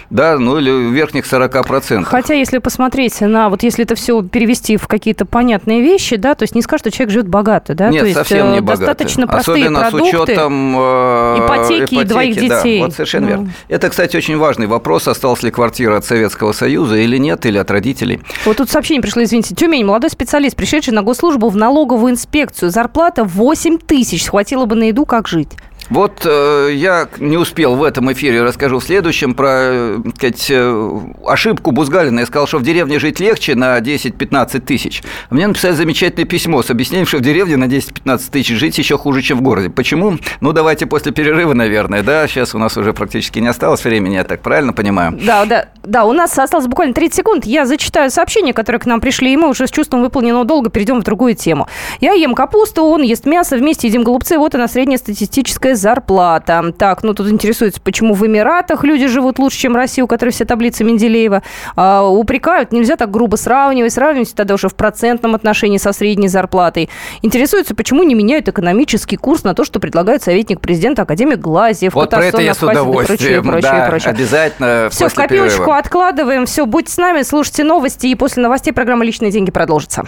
да, 0.10 0.38
ну 0.38 0.58
или 0.58 0.72
верхних 0.92 1.26
40%. 1.26 2.04
Хотя, 2.04 2.34
если 2.34 2.58
посмотреть 2.58 3.22
на, 3.22 3.50
вот 3.50 3.64
если 3.64 3.86
это 3.86 3.96
все 3.96 4.22
перевести 4.22 4.78
в 4.78 4.88
какие-то 4.88 5.26
понятные 5.26 5.82
вещи, 5.82 6.16
да, 6.16 6.36
то 6.36 6.44
есть 6.44 6.56
не 6.56 6.62
скажешь, 6.62 6.82
что 6.82 6.92
человек 6.92 7.14
живет 7.14 7.28
богато, 7.28 7.76
да? 7.76 7.90
Нет, 7.90 8.02
то 8.02 8.06
есть, 8.06 8.18
совсем 8.18 8.52
не 8.52 8.60
э, 8.60 8.62
достаточно 8.62 9.26
богато. 9.26 9.44
простые 9.46 9.66
Особенно 9.66 9.80
продукты, 9.82 10.18
с 10.18 10.24
учетом 10.24 10.76
э, 10.78 11.46
ипотеки, 11.46 11.84
ипотеки 11.84 11.96
и 11.96 12.04
двоих 12.04 12.36
детей. 12.36 12.80
Да, 12.80 12.86
вот 12.86 12.94
совершенно 12.94 13.26
ну. 13.26 13.30
верно. 13.30 13.54
Это, 13.68 13.90
кстати, 13.90 14.18
очень 14.18 14.38
важный 14.38 14.68
вопрос, 14.68 15.08
осталась 15.08 15.44
ли 15.44 15.52
квартира 15.52 15.98
от 15.98 16.06
Советского 16.06 16.52
Союза 16.52 16.96
или 16.98 17.18
нет, 17.18 17.46
или 17.46 17.58
от 17.58 17.70
родителей. 17.72 18.22
Вот 18.46 18.58
тут 18.58 18.70
сообщение 18.70 19.02
пришло, 19.02 19.24
извините. 19.24 19.56
Тюмень, 19.56 19.86
молодой 19.86 20.10
специалист, 20.10 20.56
пришедший 20.56 20.94
на 20.94 21.04
госслужбу 21.04 21.50
в 21.50 21.56
налоговую 21.56 22.14
инспекцию. 22.14 22.70
Зарплата 22.72 23.24
8 23.24 23.78
тысяч. 23.78 24.28
Хватило 24.28 24.66
бы 24.66 24.76
на 24.76 24.84
еду, 24.86 25.06
как 25.06 25.28
жить? 25.28 25.50
Вот 25.90 26.22
э, 26.26 26.70
я 26.74 27.08
не 27.18 27.38
успел 27.38 27.76
в 27.76 27.84
этом 27.84 28.12
эфире, 28.14 28.44
расскажу 28.44 28.78
в 28.80 28.84
следующем 28.84 29.34
про 29.34 29.48
э, 29.50 29.98
сказать, 30.16 30.46
э, 30.52 31.00
ошибку 31.26 31.72
Бузгалина. 31.72 32.20
Я 32.20 32.26
сказал, 32.28 32.48
что 32.48 32.60
в 32.60 32.64
деревне 32.64 33.00
жить 33.00 33.20
легче 33.20 33.56
на 33.56 33.80
10-15 33.80 34.60
тысяч. 34.60 35.02
Мне 35.32 35.48
написали 35.48 35.74
замечательное 35.74 36.26
письмо 36.26 36.62
с 36.62 36.70
объяснением, 36.70 37.08
что 37.08 37.18
в 37.18 37.22
деревне 37.22 37.58
на 37.58 37.64
10-15 37.66 38.32
тысяч 38.32 38.56
жить 38.56 38.78
еще 38.78 39.00
хуже, 39.00 39.24
чем 39.24 39.40
в 39.40 39.42
городе. 39.42 39.70
Почему? 39.70 40.18
Ну, 40.42 40.52
давайте 40.52 40.86
после 40.86 41.12
перерыва, 41.12 41.54
наверное, 41.54 42.04
да? 42.04 42.28
Сейчас 42.28 42.54
у 42.54 42.60
нас 42.60 42.78
уже 42.78 42.94
практически 42.94 43.40
не 43.40 43.48
осталось 43.48 43.84
времени, 43.84 44.16
я 44.16 44.24
так 44.24 44.42
правильно 44.42 44.74
понимаю? 44.74 45.18
Да, 45.20 45.46
да, 45.46 45.70
да, 45.84 46.06
у 46.06 46.14
нас 46.14 46.38
осталось 46.38 46.68
буквально 46.68 46.94
30 46.94 47.16
секунд. 47.16 47.46
Я 47.46 47.66
зачитаю 47.66 48.12
сообщения, 48.12 48.54
которые 48.54 48.80
к 48.80 48.86
нам 48.86 49.02
пришли, 49.02 49.34
и 49.34 49.38
мы 49.38 49.50
уже 49.50 49.66
с 49.66 49.72
чувством 49.72 50.02
выполненного 50.02 50.46
долга 50.46 50.70
перейдем 50.70 51.00
в 51.00 51.04
другую 51.04 51.34
тему. 51.34 51.68
Я 52.00 52.14
ем 52.14 52.36
капусту, 52.36 52.84
он 52.84 53.02
ест 53.02 53.26
мясо, 53.26 53.58
вместе 53.58 53.88
едим 53.88 54.04
голубцы, 54.04 54.38
вот 54.38 54.54
она 54.54 54.68
среднестатистическая 54.68 55.76
зарплата. 55.80 56.74
Так, 56.78 57.04
ну 57.04 57.14
тут 57.14 57.30
интересуется, 57.30 57.82
почему 57.82 58.14
в 58.14 58.26
Эмиратах 58.26 58.84
люди 58.84 59.08
живут 59.08 59.40
лучше, 59.40 59.58
чем 59.58 59.74
в 59.74 59.76
России, 59.76 60.02
у 60.02 60.08
которой 60.08 60.30
все 60.30 60.46
таблицы 60.46 60.84
Менделеева. 60.84 61.44
А, 61.76 62.08
упрекают, 62.08 62.72
нельзя 62.72 62.96
так 62.96 63.10
грубо 63.12 63.36
сравнивать, 63.36 63.94
сравнивать 63.94 64.34
тогда 64.36 64.54
уже 64.54 64.70
в 64.70 64.76
процентном 64.76 65.36
отношении 65.36 65.78
со 65.78 65.92
средней 65.94 66.28
зарплатой. 66.28 66.90
Интересуется, 67.22 67.76
почему 67.76 68.04
не 68.04 68.16
меняют 68.16 68.48
экономический 68.48 69.18
курс 69.18 69.44
на 69.44 69.54
то, 69.54 69.64
что 69.64 69.80
предлагает 69.80 70.22
советник 70.24 70.62
президента 70.62 71.04
академик 71.04 71.40
Глазьев. 71.40 71.94
Вот 71.94 72.10
про 72.10 72.26
это 72.26 72.42
я 72.42 72.54
с 72.54 72.62
удовольствием, 72.62 73.44
прочее, 73.44 73.62
прочее, 73.62 73.72
да, 73.72 73.88
прочее. 73.90 74.12
обязательно 74.12 74.90
Все, 74.92 75.10
в 75.10 75.14
копилочку 75.14 75.58
перерыва. 75.58 75.78
откладываем, 75.78 76.46
все, 76.46 76.66
будьте 76.66 76.92
с 76.92 76.98
нами, 76.98 77.22
слушайте 77.22 77.64
новости, 77.64 78.08
и 78.08 78.16
после 78.16 78.44
новостей 78.44 78.74
программа 78.74 79.06
«Личные 79.06 79.32
деньги» 79.32 79.52
продолжится. 79.52 80.04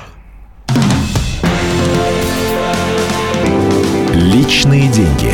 Личные 4.13 4.87
деньги. 4.89 5.33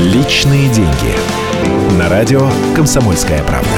Личные 0.00 0.70
деньги. 0.70 1.14
На 1.98 2.08
радио 2.08 2.48
«Комсомольская 2.74 3.42
правда». 3.42 3.68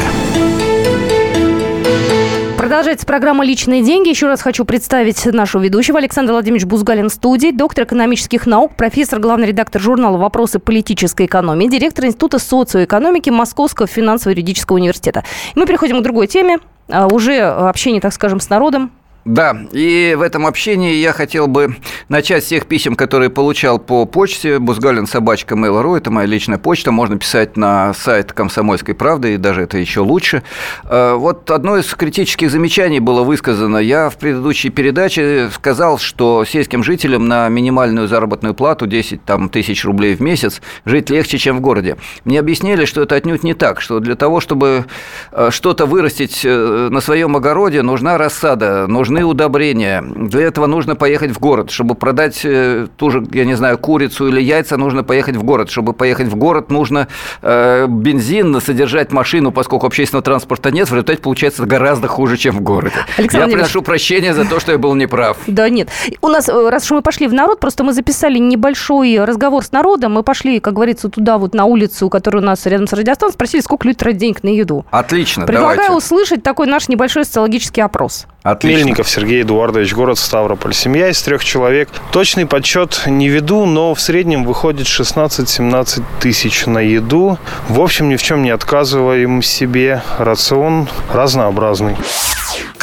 Продолжается 2.57 3.05
программа 3.07 3.45
«Личные 3.45 3.83
деньги». 3.83 4.11
Еще 4.11 4.29
раз 4.29 4.41
хочу 4.41 4.65
представить 4.65 5.27
нашего 5.27 5.63
ведущего 5.63 5.99
Александр 5.99 6.31
Владимирович 6.31 6.65
Бузгалин 6.65 7.09
в 7.09 7.13
студии, 7.13 7.51
доктор 7.51 7.87
экономических 7.87 8.47
наук, 8.47 8.77
профессор, 8.77 9.19
главный 9.19 9.49
редактор 9.49 9.83
журнала 9.83 10.17
«Вопросы 10.17 10.61
политической 10.61 11.27
экономии», 11.27 11.67
директор 11.67 12.05
Института 12.05 12.39
социоэкономики 12.39 13.31
Московского 13.31 13.89
финансово-юридического 13.89 14.77
университета. 14.77 15.25
И 15.57 15.59
мы 15.59 15.67
переходим 15.67 15.99
к 15.99 16.03
другой 16.05 16.29
теме, 16.29 16.61
а, 16.89 17.09
уже 17.09 17.41
общение, 17.41 18.01
так 18.01 18.13
скажем, 18.13 18.39
с 18.39 18.49
народом, 18.49 18.93
да, 19.25 19.57
и 19.71 20.17
в 20.19 20.23
этом 20.23 20.47
общении 20.47 20.95
я 20.95 21.13
хотел 21.13 21.47
бы 21.47 21.77
начать 22.09 22.43
с 22.43 22.49
тех 22.49 22.67
писем, 22.67 22.97
которые 22.97 23.31
получал 23.31 23.79
по 23.79 24.05
почте 24.05 24.59
Бузгалин 24.59 25.07
собачка 25.07 25.55
Mail.ru. 25.55 25.97
Это 25.97 26.11
моя 26.11 26.27
личная 26.27 26.59
почта. 26.59 26.91
Можно 26.91 27.19
писать 27.19 27.57
на 27.57 27.95
сайт 27.95 28.33
«Комсомольской 28.33 28.97
правды», 28.97 29.35
и 29.35 29.37
даже 29.37 29.63
это 29.63 29.79
еще 29.79 30.01
лучше. 30.01 30.43
Э, 30.85 31.15
вот 31.15 31.51
одно 31.53 31.79
из 31.79 31.95
критических 31.95 32.51
замечаний 32.51 32.99
было 32.99 33.23
высказано. 33.23 33.77
Я 33.77 34.11
в 34.11 34.17
предыдущей 34.17 34.71
передаче 34.71 35.51
сказал, 35.55 35.99
что 35.99 36.45
сельским 36.45 36.83
жителям 36.83 37.29
на 37.29 37.49
минимальную 37.49 38.09
заработную 38.09 38.55
плату 38.55 38.89
10 38.89 39.25
там, 39.25 39.49
тысяч 39.49 39.85
рублей 39.85 40.17
в 40.17 40.21
месяц 40.21 40.61
жить 40.85 41.11
легче, 41.11 41.39
чем 41.39 41.59
в 41.59 41.61
городе. 41.61 41.97
Мне 42.25 42.41
объяснили, 42.41 42.87
что 42.87 43.03
это 43.03 43.15
отнюдь 43.15 43.45
не 43.45 43.55
так, 43.55 43.81
что 43.81 44.01
для 44.01 44.17
того, 44.17 44.41
чтобы 44.41 44.87
э, 45.31 45.51
что-то 45.53 45.87
вырастить 45.87 46.41
э, 46.45 46.89
на 46.91 47.01
своем 47.01 47.37
огороде, 47.37 47.83
нужна 47.83 48.19
рассада, 48.19 48.89
нужна 48.89 49.12
нужны 49.13 49.25
удобрения. 49.25 50.03
Для 50.03 50.43
этого 50.43 50.67
нужно 50.67 50.97
поехать 50.97 51.31
в 51.31 51.39
город. 51.39 51.71
Чтобы 51.71 51.95
продать 51.95 52.41
э, 52.45 52.87
ту 52.97 53.11
же, 53.11 53.25
я 53.33 53.45
не 53.45 53.55
знаю, 53.55 53.79
курицу 53.79 54.29
или 54.29 54.41
яйца, 54.41 54.77
нужно 54.77 55.05
поехать 55.05 55.37
в 55.37 55.43
город. 55.43 55.71
Чтобы 55.71 55.93
поехать 55.93 56.29
в 56.29 56.37
город, 56.37 56.71
нужно 56.71 57.09
э, 57.43 57.87
бензин, 57.89 58.61
содержать 58.61 59.13
машину, 59.13 59.53
поскольку 59.53 59.87
общественного 59.87 60.23
транспорта 60.25 60.71
нет. 60.71 60.89
В 60.89 60.93
результате 60.93 61.21
получается 61.21 61.65
гораздо 61.67 62.09
хуже, 62.09 62.37
чем 62.37 62.57
в 62.57 62.61
городе. 62.61 62.97
Александр 63.19 63.49
я 63.49 63.53
приношу 63.55 63.83
прощения 63.83 64.35
за 64.35 64.45
то, 64.45 64.61
что 64.61 64.73
я 64.73 64.79
был 64.79 64.95
неправ. 64.95 65.37
Да 65.47 65.69
нет. 65.69 65.89
У 66.21 66.29
нас, 66.29 66.49
э, 66.49 66.69
раз 66.71 66.85
уж 66.85 66.91
мы 66.93 67.03
пошли 67.03 67.27
в 67.27 67.35
народ, 67.35 67.61
просто 67.61 67.85
мы 67.85 67.93
записали 67.93 68.39
небольшой 68.39 69.23
разговор 69.25 69.65
с 69.65 69.73
народом. 69.73 70.13
Мы 70.13 70.23
пошли, 70.23 70.61
как 70.61 70.75
говорится, 70.75 71.09
туда 71.09 71.39
вот 71.39 71.55
на 71.55 71.67
улицу, 71.67 72.09
которая 72.09 72.43
у 72.43 72.47
нас 72.47 72.65
рядом 72.67 72.87
с 72.87 72.93
радиостанцией, 72.93 73.35
спросили, 73.35 73.61
сколько 73.61 73.87
люди 73.87 73.99
тратят 73.99 74.19
денег 74.19 74.43
на 74.43 74.49
еду. 74.49 74.85
Отлично, 74.91 75.47
Предлагаю 75.47 75.77
давайте. 75.77 75.97
услышать 75.97 76.43
такой 76.43 76.67
наш 76.67 76.89
небольшой 76.89 77.25
социологический 77.25 77.83
опрос. 77.83 78.27
Отлично. 78.43 78.79
Мельников 78.79 79.09
Сергей 79.09 79.43
Эдуардович, 79.43 79.95
город 79.95 80.19
Ставрополь. 80.19 80.75
Семья 80.75 81.09
из 81.09 81.23
трех 81.23 81.45
человек. 81.45 81.89
Точный 82.11 82.45
подсчет 82.45 83.03
не 83.07 83.29
веду, 83.29 83.67
но 83.67 83.95
в 83.95 84.01
среднем 84.01 84.45
выходит 84.45 84.87
16-17 84.87 86.03
тысяч 86.21 86.67
на 86.67 86.81
еду. 86.81 87.39
В 87.69 87.81
общем, 87.81 88.09
ни 88.09 88.17
в 88.17 88.23
чем 88.23 88.43
не 88.43 88.51
отказываем 88.51 89.43
себе. 89.43 90.03
Рацион 90.19 90.89
разнообразный. 91.13 91.97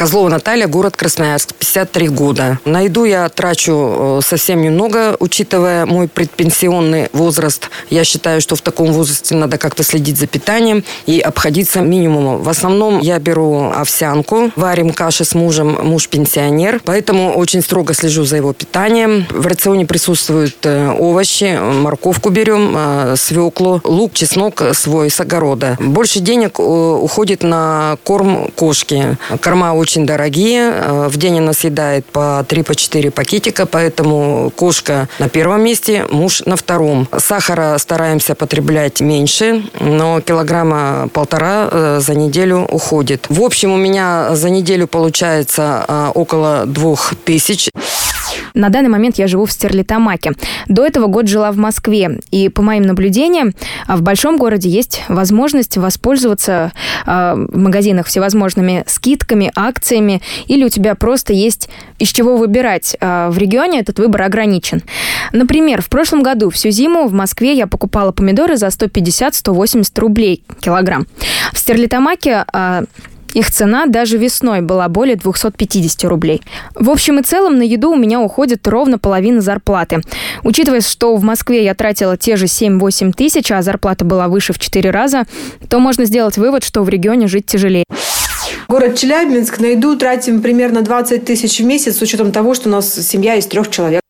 Козлова 0.00 0.30
Наталья, 0.30 0.66
город 0.66 0.96
Красноярск, 0.96 1.54
53 1.56 2.08
года. 2.08 2.58
На 2.64 2.80
еду 2.80 3.04
я 3.04 3.28
трачу 3.28 4.20
э, 4.20 4.20
совсем 4.24 4.62
немного, 4.62 5.14
учитывая 5.20 5.84
мой 5.84 6.08
предпенсионный 6.08 7.10
возраст. 7.12 7.68
Я 7.90 8.04
считаю, 8.04 8.40
что 8.40 8.56
в 8.56 8.62
таком 8.62 8.94
возрасте 8.94 9.34
надо 9.34 9.58
как-то 9.58 9.82
следить 9.82 10.16
за 10.16 10.26
питанием 10.26 10.84
и 11.04 11.20
обходиться 11.20 11.82
минимумом. 11.82 12.42
В 12.42 12.48
основном 12.48 13.00
я 13.00 13.18
беру 13.18 13.72
овсянку, 13.76 14.50
варим 14.56 14.94
каши 14.94 15.26
с 15.26 15.34
мужем, 15.34 15.49
муж 15.58 16.08
пенсионер, 16.08 16.80
поэтому 16.84 17.34
очень 17.34 17.62
строго 17.62 17.94
слежу 17.94 18.24
за 18.24 18.36
его 18.36 18.52
питанием. 18.52 19.26
В 19.30 19.46
рационе 19.46 19.86
присутствуют 19.86 20.56
э, 20.64 20.90
овощи, 20.98 21.58
морковку 21.60 22.30
берем, 22.30 22.74
э, 22.76 23.14
свеклу, 23.16 23.80
лук, 23.84 24.14
чеснок 24.14 24.62
свой 24.72 25.10
с 25.10 25.20
огорода. 25.20 25.76
Больше 25.80 26.20
денег 26.20 26.58
уходит 26.58 27.42
на 27.42 27.96
корм 28.04 28.50
кошки. 28.54 29.16
Корма 29.40 29.74
очень 29.74 30.06
дорогие. 30.06 30.72
Э, 30.72 31.08
в 31.08 31.16
день 31.16 31.38
она 31.38 31.52
съедает 31.52 32.06
по 32.06 32.44
3-4 32.48 33.10
пакетика, 33.10 33.66
поэтому 33.66 34.52
кошка 34.54 35.08
на 35.18 35.28
первом 35.28 35.62
месте, 35.62 36.06
муж 36.10 36.42
на 36.46 36.56
втором. 36.56 37.08
Сахара 37.18 37.76
стараемся 37.78 38.34
потреблять 38.34 39.00
меньше, 39.00 39.64
но 39.78 40.20
килограмма 40.20 41.08
полтора 41.12 41.68
э, 41.70 42.00
за 42.00 42.14
неделю 42.14 42.66
уходит. 42.70 43.26
В 43.28 43.42
общем, 43.42 43.72
у 43.72 43.76
меня 43.76 44.34
за 44.34 44.50
неделю 44.50 44.86
получается 44.86 45.39
э, 45.56 46.10
около 46.14 46.66
двух 46.66 47.14
тысяч. 47.24 47.70
На 48.54 48.68
данный 48.68 48.88
момент 48.88 49.16
я 49.16 49.26
живу 49.26 49.46
в 49.46 49.52
Стерлитамаке. 49.52 50.32
До 50.68 50.84
этого 50.84 51.06
год 51.06 51.28
жила 51.28 51.52
в 51.52 51.56
Москве. 51.56 52.20
И 52.30 52.48
по 52.48 52.62
моим 52.62 52.82
наблюдениям, 52.82 53.52
а, 53.86 53.96
в 53.96 54.02
большом 54.02 54.36
городе 54.38 54.68
есть 54.68 55.02
возможность 55.08 55.76
воспользоваться 55.76 56.72
э, 57.06 57.34
в 57.34 57.56
магазинах 57.56 58.06
всевозможными 58.06 58.84
скидками, 58.86 59.52
акциями, 59.54 60.22
или 60.46 60.64
у 60.64 60.68
тебя 60.68 60.94
просто 60.94 61.32
есть 61.32 61.68
из 61.98 62.08
чего 62.08 62.36
выбирать. 62.36 62.96
Э, 63.00 63.28
в 63.30 63.38
регионе 63.38 63.80
этот 63.80 63.98
выбор 63.98 64.22
ограничен. 64.22 64.82
Например, 65.32 65.82
в 65.82 65.88
прошлом 65.88 66.22
году 66.22 66.50
всю 66.50 66.70
зиму 66.70 67.06
в 67.06 67.12
Москве 67.12 67.54
я 67.54 67.66
покупала 67.66 68.12
помидоры 68.12 68.56
за 68.56 68.66
150-180 68.66 70.00
рублей 70.00 70.44
килограмм. 70.60 71.06
В 71.52 71.58
Стерлитамаке 71.58 72.44
э, 72.52 72.84
их 73.34 73.50
цена 73.50 73.86
даже 73.86 74.18
весной 74.18 74.60
была 74.60 74.88
более 74.88 75.16
250 75.16 76.04
рублей. 76.04 76.42
В 76.74 76.90
общем 76.90 77.18
и 77.18 77.22
целом 77.22 77.58
на 77.58 77.62
еду 77.62 77.92
у 77.92 77.96
меня 77.96 78.20
уходит 78.20 78.66
ровно 78.66 78.98
половина 78.98 79.40
зарплаты. 79.40 80.02
Учитывая, 80.42 80.80
что 80.80 81.14
в 81.16 81.22
Москве 81.22 81.64
я 81.64 81.74
тратила 81.74 82.16
те 82.16 82.36
же 82.36 82.46
7-8 82.46 83.12
тысяч, 83.12 83.50
а 83.52 83.62
зарплата 83.62 84.04
была 84.04 84.28
выше 84.28 84.52
в 84.52 84.58
4 84.58 84.90
раза, 84.90 85.24
то 85.68 85.78
можно 85.78 86.04
сделать 86.04 86.36
вывод, 86.36 86.64
что 86.64 86.82
в 86.82 86.88
регионе 86.88 87.26
жить 87.26 87.46
тяжелее. 87.46 87.84
Город 88.68 88.96
Челябинск 88.96 89.58
на 89.58 89.66
еду 89.66 89.96
тратим 89.96 90.42
примерно 90.42 90.82
20 90.82 91.24
тысяч 91.24 91.58
в 91.58 91.64
месяц 91.64 91.98
с 91.98 92.02
учетом 92.02 92.32
того, 92.32 92.54
что 92.54 92.68
у 92.68 92.72
нас 92.72 92.92
семья 92.94 93.34
из 93.34 93.46
трех 93.46 93.70
человек. 93.70 94.00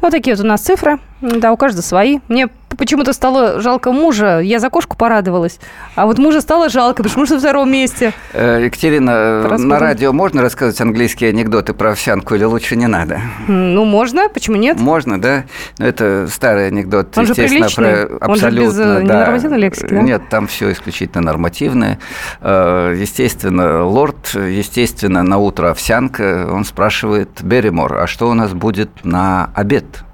Вот 0.00 0.10
такие 0.10 0.36
вот 0.36 0.44
у 0.44 0.48
нас 0.48 0.60
цифры. 0.60 0.98
Да, 1.22 1.52
у 1.52 1.56
каждого 1.56 1.82
свои. 1.82 2.18
Мне 2.28 2.48
почему-то 2.76 3.12
стало 3.12 3.60
жалко 3.60 3.92
мужа. 3.92 4.40
Я 4.40 4.58
за 4.58 4.70
кошку 4.70 4.96
порадовалась. 4.96 5.58
А 5.94 6.06
вот 6.06 6.18
мужа 6.18 6.40
стало 6.40 6.68
жалко, 6.68 7.02
потому 7.04 7.10
что 7.10 7.20
муж 7.20 7.30
на 7.30 7.38
втором 7.38 7.70
месте. 7.70 8.12
Э, 8.32 8.62
Екатерина, 8.64 9.42
Расскажем. 9.42 9.68
на 9.68 9.78
радио 9.78 10.12
можно 10.12 10.42
рассказывать 10.42 10.80
английские 10.80 11.30
анекдоты 11.30 11.74
про 11.74 11.92
овсянку 11.92 12.34
или 12.34 12.44
лучше 12.44 12.74
не 12.76 12.88
надо? 12.88 13.20
Ну, 13.46 13.84
можно. 13.84 14.28
Почему 14.28 14.56
нет? 14.56 14.80
Можно, 14.80 15.20
да. 15.20 15.44
Но 15.78 15.86
это 15.86 16.26
старый 16.28 16.68
анекдот. 16.68 17.16
Он 17.16 17.26
же 17.26 17.34
приличный. 17.34 18.06
Про... 18.06 18.28
Он 18.28 18.36
же 18.36 18.50
без 18.50 18.74
да. 18.74 19.02
ненормативной 19.02 19.58
лексики, 19.58 19.94
да? 19.94 20.02
Нет, 20.02 20.22
там 20.28 20.46
все 20.48 20.72
исключительно 20.72 21.22
нормативное. 21.22 21.98
Э, 22.40 22.96
естественно, 22.98 23.84
лорд, 23.84 24.34
естественно, 24.34 25.22
на 25.22 25.38
утро 25.38 25.70
овсянка. 25.70 26.48
Он 26.50 26.64
спрашивает, 26.64 27.42
Берримор, 27.42 27.98
а 27.98 28.06
что 28.06 28.28
у 28.28 28.34
нас 28.34 28.52
будет 28.52 28.90
на 29.04 29.50
обед? 29.62 30.04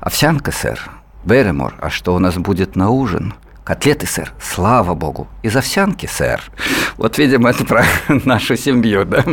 Овсянка, 0.00 0.50
сэр. 0.52 0.80
Берримор, 1.24 1.74
а 1.80 1.90
что 1.90 2.14
у 2.14 2.18
нас 2.18 2.36
будет 2.36 2.76
на 2.76 2.88
ужин? 2.88 3.34
Котлеты, 3.64 4.06
сэр, 4.06 4.32
слава 4.40 4.94
богу. 4.94 5.28
Из 5.42 5.54
овсянки, 5.54 6.06
сэр. 6.06 6.40
Вот, 6.96 7.18
видимо, 7.18 7.50
это 7.50 7.64
про 7.66 7.84
нашу 8.08 8.56
семью, 8.56 9.04
да? 9.04 9.24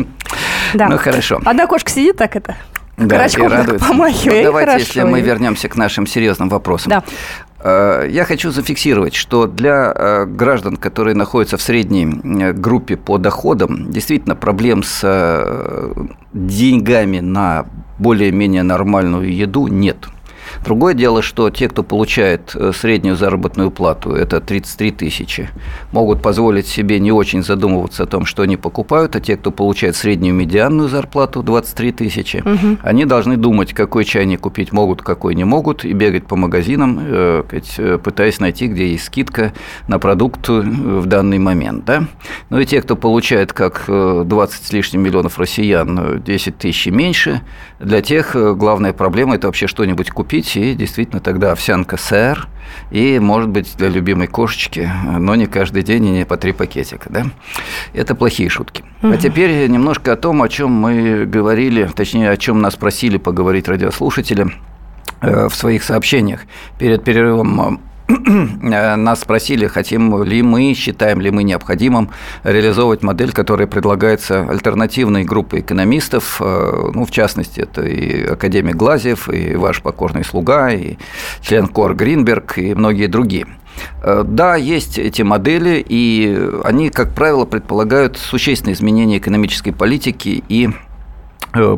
Да. 0.74 0.90
Ну, 0.90 0.98
хорошо. 0.98 1.40
Одна 1.46 1.66
кошка 1.66 1.90
сидит 1.90 2.18
так 2.18 2.36
это, 2.36 2.58
да, 2.98 3.28
и 3.28 3.38
радуется. 3.38 3.88
помахивая. 3.88 4.38
Вот 4.38 4.44
давайте, 4.44 4.72
хорошо. 4.72 4.86
если 4.86 5.04
мы 5.04 5.22
вернемся 5.22 5.70
к 5.70 5.76
нашим 5.76 6.08
серьезным 6.08 6.50
вопросам. 6.50 6.90
Да. 6.90 7.04
Э, 7.68 8.08
я 8.10 8.24
хочу 8.24 8.52
зафиксировать, 8.52 9.14
что 9.14 9.46
для 9.46 9.92
э, 9.94 10.26
граждан, 10.26 10.78
которые 10.78 11.16
находятся 11.16 11.58
в 11.58 11.62
средней 11.62 12.06
э, 12.06 12.54
группе 12.54 12.96
по 12.96 13.18
доходам, 13.18 13.92
действительно 13.92 14.36
проблем 14.36 14.84
с 14.84 15.94
деньгами 16.34 17.20
на 17.20 17.66
более-менее 18.00 18.64
нормальную 18.64 19.36
еду 19.36 19.68
нет. 19.68 19.98
Другое 20.64 20.94
дело, 20.94 21.22
что 21.22 21.50
те, 21.50 21.68
кто 21.70 21.84
получает 21.84 22.52
э, 22.56 22.72
среднюю 22.74 23.16
заработную 23.16 23.72
плату, 23.72 24.12
это 24.12 24.42
33 24.42 24.92
тысячи, 24.92 25.50
могут 25.92 26.22
позволить 26.22 26.68
себе 26.68 27.00
не 27.00 27.12
очень 27.12 27.44
задумываться 27.44 28.04
о 28.04 28.06
том, 28.06 28.26
что 28.26 28.44
они 28.44 28.58
покупают, 28.58 29.16
а 29.16 29.20
те, 29.20 29.38
кто 29.38 29.52
получает 29.52 29.96
среднюю 29.96 30.34
медианную 30.34 30.90
зарплату 30.90 31.44
23 31.44 31.92
тысячи, 31.92 32.38
угу. 32.38 32.78
они 32.82 33.06
должны 33.06 33.38
думать, 33.38 33.74
какой 33.74 34.06
чайник 34.06 34.42
купить 34.42 34.72
могут, 34.72 35.02
какой 35.02 35.36
не 35.36 35.44
могут, 35.44 35.86
и 35.86 35.94
бегать 35.94 36.26
по 36.28 36.36
магазинам, 36.36 37.00
э, 37.02 37.44
э, 37.78 37.98
пытаясь 38.04 38.40
найти, 38.40 38.68
где 38.68 38.92
есть 38.92 39.06
скидка 39.06 39.54
на 39.88 40.00
продукт 40.00 40.48
в 40.50 41.06
данный 41.06 41.40
момент. 41.40 41.86
Да? 41.86 42.04
Ну 42.50 42.60
и 42.60 42.66
те, 42.66 42.82
кто 42.82 42.96
получает, 42.96 43.54
как 43.54 43.84
20 43.88 44.66
с 44.66 44.74
лишним 44.74 45.02
миллионов 45.02 45.40
россиян, 45.40 46.22
10 46.22 46.58
тысяч 46.58 46.88
меньше, 46.88 47.42
для 47.80 48.02
тех 48.02 48.36
главная 48.36 48.94
проблема– 48.94 49.36
это 49.38 49.48
вообще 49.48 49.68
что-нибудь 49.68 50.12
купить, 50.12 50.47
и 50.56 50.74
действительно 50.74 51.20
тогда 51.20 51.52
овсянка 51.52 51.98
сэр, 51.98 52.48
и, 52.92 53.20
может 53.20 53.50
быть, 53.50 53.76
для 53.78 53.90
любимой 53.90 54.28
кошечки, 54.28 54.90
но 55.20 55.36
не 55.36 55.46
каждый 55.46 55.84
день 55.84 56.06
и 56.06 56.12
не 56.12 56.26
по 56.26 56.38
три 56.38 56.52
пакетика, 56.52 57.10
да? 57.10 57.26
Это 57.94 58.16
плохие 58.16 58.50
шутки. 58.50 58.84
Угу. 59.02 59.14
А 59.14 59.18
теперь 59.18 59.68
немножко 59.68 60.14
о 60.14 60.16
том, 60.16 60.42
о 60.42 60.50
чем 60.50 60.72
мы 60.72 61.26
говорили, 61.26 61.90
точнее, 61.96 62.30
о 62.30 62.38
чем 62.38 62.62
нас 62.62 62.76
просили 62.76 63.18
поговорить 63.18 63.68
радиослушатели 63.68 64.48
э, 65.22 65.48
в 65.50 65.56
своих 65.56 65.84
сообщениях 65.84 66.42
перед 66.78 67.04
перерывом 67.04 67.82
нас 68.08 69.22
спросили, 69.22 69.68
хотим 69.68 70.24
ли 70.24 70.42
мы, 70.42 70.74
считаем 70.74 71.20
ли 71.20 71.30
мы 71.32 71.44
необходимым 71.44 72.10
реализовывать 72.44 73.04
модель, 73.04 73.32
которая 73.32 73.68
предлагается 73.68 74.48
альтернативной 74.50 75.24
группой 75.24 75.60
экономистов, 75.60 76.42
э, 76.42 76.92
ну, 76.94 77.06
в 77.06 77.12
частности, 77.12 77.62
это 77.62 77.82
и 77.84 78.26
академик 78.26 78.76
Глазьев, 78.76 79.30
и 79.30 79.56
ваш 79.56 79.82
покорный 79.82 80.24
слуга, 80.24 80.72
и 80.72 80.96
член 81.42 81.68
КОР 81.68 81.96
Гринберг, 81.96 82.58
и 82.58 82.74
многие 82.74 83.08
другие. 83.08 83.48
Э, 84.02 84.24
да, 84.26 84.56
есть 84.56 84.98
эти 84.98 85.22
модели, 85.22 85.84
и 85.88 86.50
они, 86.64 86.90
как 86.90 87.14
правило, 87.14 87.46
предполагают 87.46 88.18
существенные 88.18 88.76
изменения 88.76 89.18
экономической 89.18 89.72
политики 89.72 90.44
и 90.48 90.70
Э, 90.70 90.87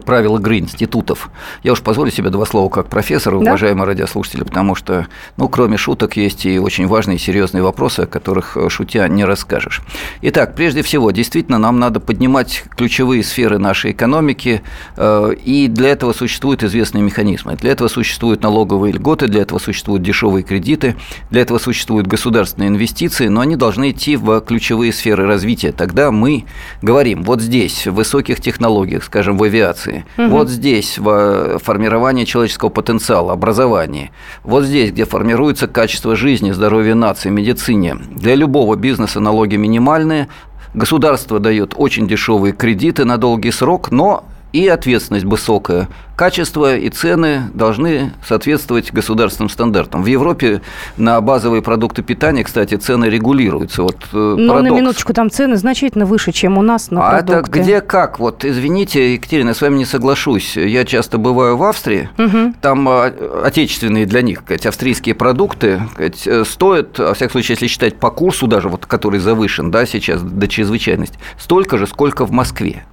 правил 0.05 0.37
игры 0.37 0.59
институтов. 0.59 1.29
Я 1.63 1.73
уж 1.73 1.81
позволю 1.81 2.11
себе 2.11 2.29
два 2.29 2.45
слова 2.45 2.69
как 2.69 2.87
профессор, 2.87 3.33
да? 3.33 3.39
уважаемые 3.39 3.85
радиослушатели, 3.85 4.43
потому 4.43 4.75
что, 4.75 5.07
ну, 5.37 5.47
кроме 5.47 5.77
шуток, 5.77 6.17
есть 6.17 6.45
и 6.45 6.59
очень 6.59 6.87
важные 6.87 7.17
и 7.17 7.19
серьезные 7.19 7.63
вопросы, 7.63 8.01
о 8.01 8.05
которых 8.07 8.57
э, 8.57 8.69
шутя 8.69 9.07
не 9.07 9.25
расскажешь. 9.25 9.81
Итак, 10.21 10.55
прежде 10.55 10.81
всего, 10.81 11.11
действительно, 11.11 11.57
нам 11.57 11.79
надо 11.79 11.99
поднимать 11.99 12.63
ключевые 12.75 13.23
сферы 13.23 13.57
нашей 13.57 13.91
экономики, 13.91 14.61
э, 14.97 15.33
и 15.43 15.67
для 15.67 15.89
этого 15.89 16.13
существуют 16.13 16.63
известные 16.63 17.03
механизмы. 17.03 17.55
Для 17.55 17.71
этого 17.71 17.87
существуют 17.87 18.43
налоговые 18.43 18.93
льготы, 18.93 19.27
для 19.27 19.41
этого 19.41 19.59
существуют 19.59 20.03
дешевые 20.03 20.43
кредиты, 20.43 20.95
для 21.29 21.41
этого 21.41 21.59
существуют 21.59 22.07
государственные 22.07 22.69
инвестиции, 22.69 23.27
но 23.27 23.41
они 23.41 23.55
должны 23.55 23.91
идти 23.91 24.15
в 24.15 24.41
ключевые 24.41 24.91
сферы 24.93 25.25
развития. 25.25 25.71
Тогда 25.71 26.11
мы 26.11 26.45
говорим, 26.81 27.23
вот 27.23 27.41
здесь, 27.41 27.87
в 27.87 27.93
высоких 27.93 28.41
технологиях, 28.41 29.03
скажем, 29.03 29.37
в 29.37 29.43
авиации, 29.43 29.68
авиации, 29.69 30.05
угу. 30.17 30.29
вот 30.29 30.49
здесь 30.49 30.97
в 30.97 31.60
формировании 31.60 32.25
человеческого 32.25 32.69
потенциала, 32.69 33.34
образовании, 33.34 34.12
вот 34.43 34.63
здесь, 34.63 34.91
где 34.91 35.05
формируется 35.05 35.67
качество 35.67 36.15
жизни, 36.15 36.51
здоровье 36.51 36.95
нации, 36.95 37.29
медицине. 37.29 37.95
Для 37.95 38.36
любого 38.36 38.75
бизнеса 38.75 39.19
налоги 39.19 39.55
минимальные, 39.55 40.27
государство 40.73 41.39
дает 41.39 41.73
очень 41.75 42.08
дешевые 42.08 42.53
кредиты 42.53 43.05
на 43.05 43.17
долгий 43.17 43.51
срок, 43.51 43.91
но 43.91 44.25
и 44.53 44.67
ответственность 44.67 45.25
высокая. 45.25 45.88
Качество 46.15 46.75
и 46.75 46.89
цены 46.89 47.43
должны 47.53 48.12
соответствовать 48.27 48.91
государственным 48.91 49.49
стандартам. 49.49 50.03
В 50.03 50.07
Европе 50.07 50.62
на 50.97 51.21
базовые 51.21 51.62
продукты 51.62 52.01
питания, 52.01 52.43
кстати, 52.43 52.75
цены 52.75 53.05
регулируются. 53.05 53.83
Вот 53.83 53.95
э, 54.12 54.17
Но 54.17 54.53
парадокс. 54.53 54.69
на 54.69 54.75
минуточку 54.75 55.13
там 55.13 55.29
цены 55.29 55.55
значительно 55.55 56.05
выше, 56.05 56.33
чем 56.33 56.57
у 56.57 56.62
нас 56.62 56.91
на 56.91 57.07
а 57.07 57.12
продукты. 57.12 57.51
это 57.51 57.59
где 57.62 57.79
как? 57.79 58.19
Вот 58.19 58.43
извините, 58.43 59.13
Екатерина, 59.13 59.49
я 59.49 59.53
с 59.53 59.62
вами 59.62 59.77
не 59.77 59.85
соглашусь. 59.85 60.57
Я 60.57 60.83
часто 60.83 61.17
бываю 61.17 61.55
в 61.55 61.63
Австрии. 61.63 62.09
Угу. 62.17 62.55
Там 62.59 62.89
э, 62.89 63.41
отечественные 63.45 64.05
для 64.05 64.21
них, 64.21 64.39
сказать, 64.39 64.65
австрийские 64.65 65.15
продукты 65.15 65.81
сказать, 65.93 66.27
э, 66.27 66.43
стоят, 66.43 66.99
во 66.99 67.13
всяком 67.13 67.31
случае, 67.31 67.53
если 67.53 67.67
считать 67.67 67.95
по 67.95 68.12
курсу 68.12 68.47
даже, 68.47 68.67
вот, 68.67 68.85
который 68.85 69.21
завышен 69.21 69.71
да, 69.71 69.85
сейчас 69.85 70.21
до 70.21 70.49
чрезвычайности, 70.49 71.17
столько 71.38 71.77
же, 71.77 71.88
сколько 71.88 72.25
в 72.25 72.31
Москве. 72.31 72.83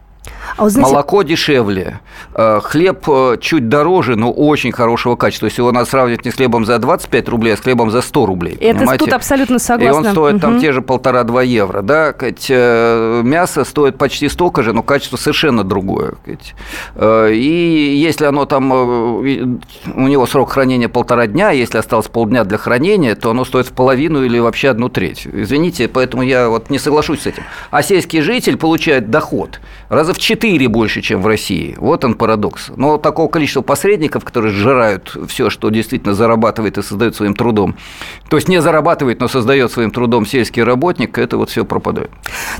А 0.56 0.62
вот, 0.62 0.72
знаете... 0.72 0.92
Молоко 0.92 1.22
дешевле, 1.22 2.00
э, 2.34 2.60
хлеб 2.62 3.04
э, 3.08 3.36
чуть 3.40 3.68
дороже, 3.68 4.16
но 4.16 4.32
очень 4.32 4.72
хорошего 4.72 5.16
качества. 5.16 5.46
То 5.46 5.50
есть 5.50 5.58
его 5.58 5.72
надо 5.72 5.88
сравнивать 5.88 6.24
не 6.24 6.30
с 6.30 6.34
хлебом 6.34 6.64
за 6.64 6.78
25 6.78 7.28
рублей, 7.28 7.54
а 7.54 7.56
с 7.56 7.60
хлебом 7.60 7.90
за 7.90 8.00
100 8.00 8.26
рублей. 8.26 8.56
Это 8.60 8.78
понимаете? 8.78 9.04
тут 9.04 9.14
абсолютно 9.14 9.58
согласна. 9.58 10.04
И 10.04 10.06
он 10.06 10.12
стоит 10.12 10.34
угу. 10.34 10.40
там 10.40 10.60
те 10.60 10.72
же 10.72 10.82
полтора-два 10.82 11.42
евро. 11.42 11.82
Да? 11.82 12.14
Э, 12.20 13.22
мясо 13.22 13.64
стоит 13.64 13.98
почти 13.98 14.28
столько 14.28 14.62
же, 14.62 14.72
но 14.72 14.82
качество 14.82 15.16
совершенно 15.16 15.64
другое. 15.64 16.14
И 16.96 17.96
если 17.98 18.24
оно 18.24 18.44
там, 18.46 18.72
у 18.72 19.22
него 19.22 20.26
срок 20.26 20.52
хранения 20.52 20.88
полтора 20.88 21.26
дня, 21.26 21.50
если 21.50 21.78
осталось 21.78 22.08
полдня 22.08 22.44
для 22.44 22.58
хранения, 22.58 23.14
то 23.14 23.30
оно 23.30 23.44
стоит 23.44 23.66
в 23.66 23.72
половину 23.72 24.24
или 24.24 24.38
вообще 24.38 24.68
одну 24.68 24.88
треть. 24.88 25.26
Извините, 25.32 25.88
поэтому 25.88 26.22
я 26.22 26.48
вот 26.48 26.70
не 26.70 26.78
соглашусь 26.78 27.22
с 27.22 27.26
этим. 27.26 27.42
А 27.70 27.82
сельский 27.82 28.20
житель 28.20 28.56
получает 28.56 29.10
доход 29.10 29.60
раза 29.88 30.14
в 30.14 30.18
4 30.18 30.35
больше, 30.66 31.02
чем 31.02 31.22
в 31.22 31.26
России. 31.26 31.74
Вот 31.78 32.04
он 32.04 32.14
парадокс. 32.14 32.70
Но 32.76 32.98
такого 32.98 33.28
количества 33.28 33.62
посредников, 33.62 34.24
которые 34.24 34.52
сжирают 34.52 35.16
все, 35.28 35.50
что 35.50 35.70
действительно 35.70 36.14
зарабатывает 36.14 36.78
и 36.78 36.82
создает 36.82 37.16
своим 37.16 37.34
трудом, 37.34 37.76
то 38.28 38.36
есть 38.36 38.48
не 38.48 38.60
зарабатывает, 38.60 39.20
но 39.20 39.28
создает 39.28 39.72
своим 39.72 39.90
трудом 39.90 40.26
сельский 40.26 40.62
работник, 40.62 41.18
это 41.18 41.36
вот 41.36 41.50
все 41.50 41.64
пропадает. 41.64 42.10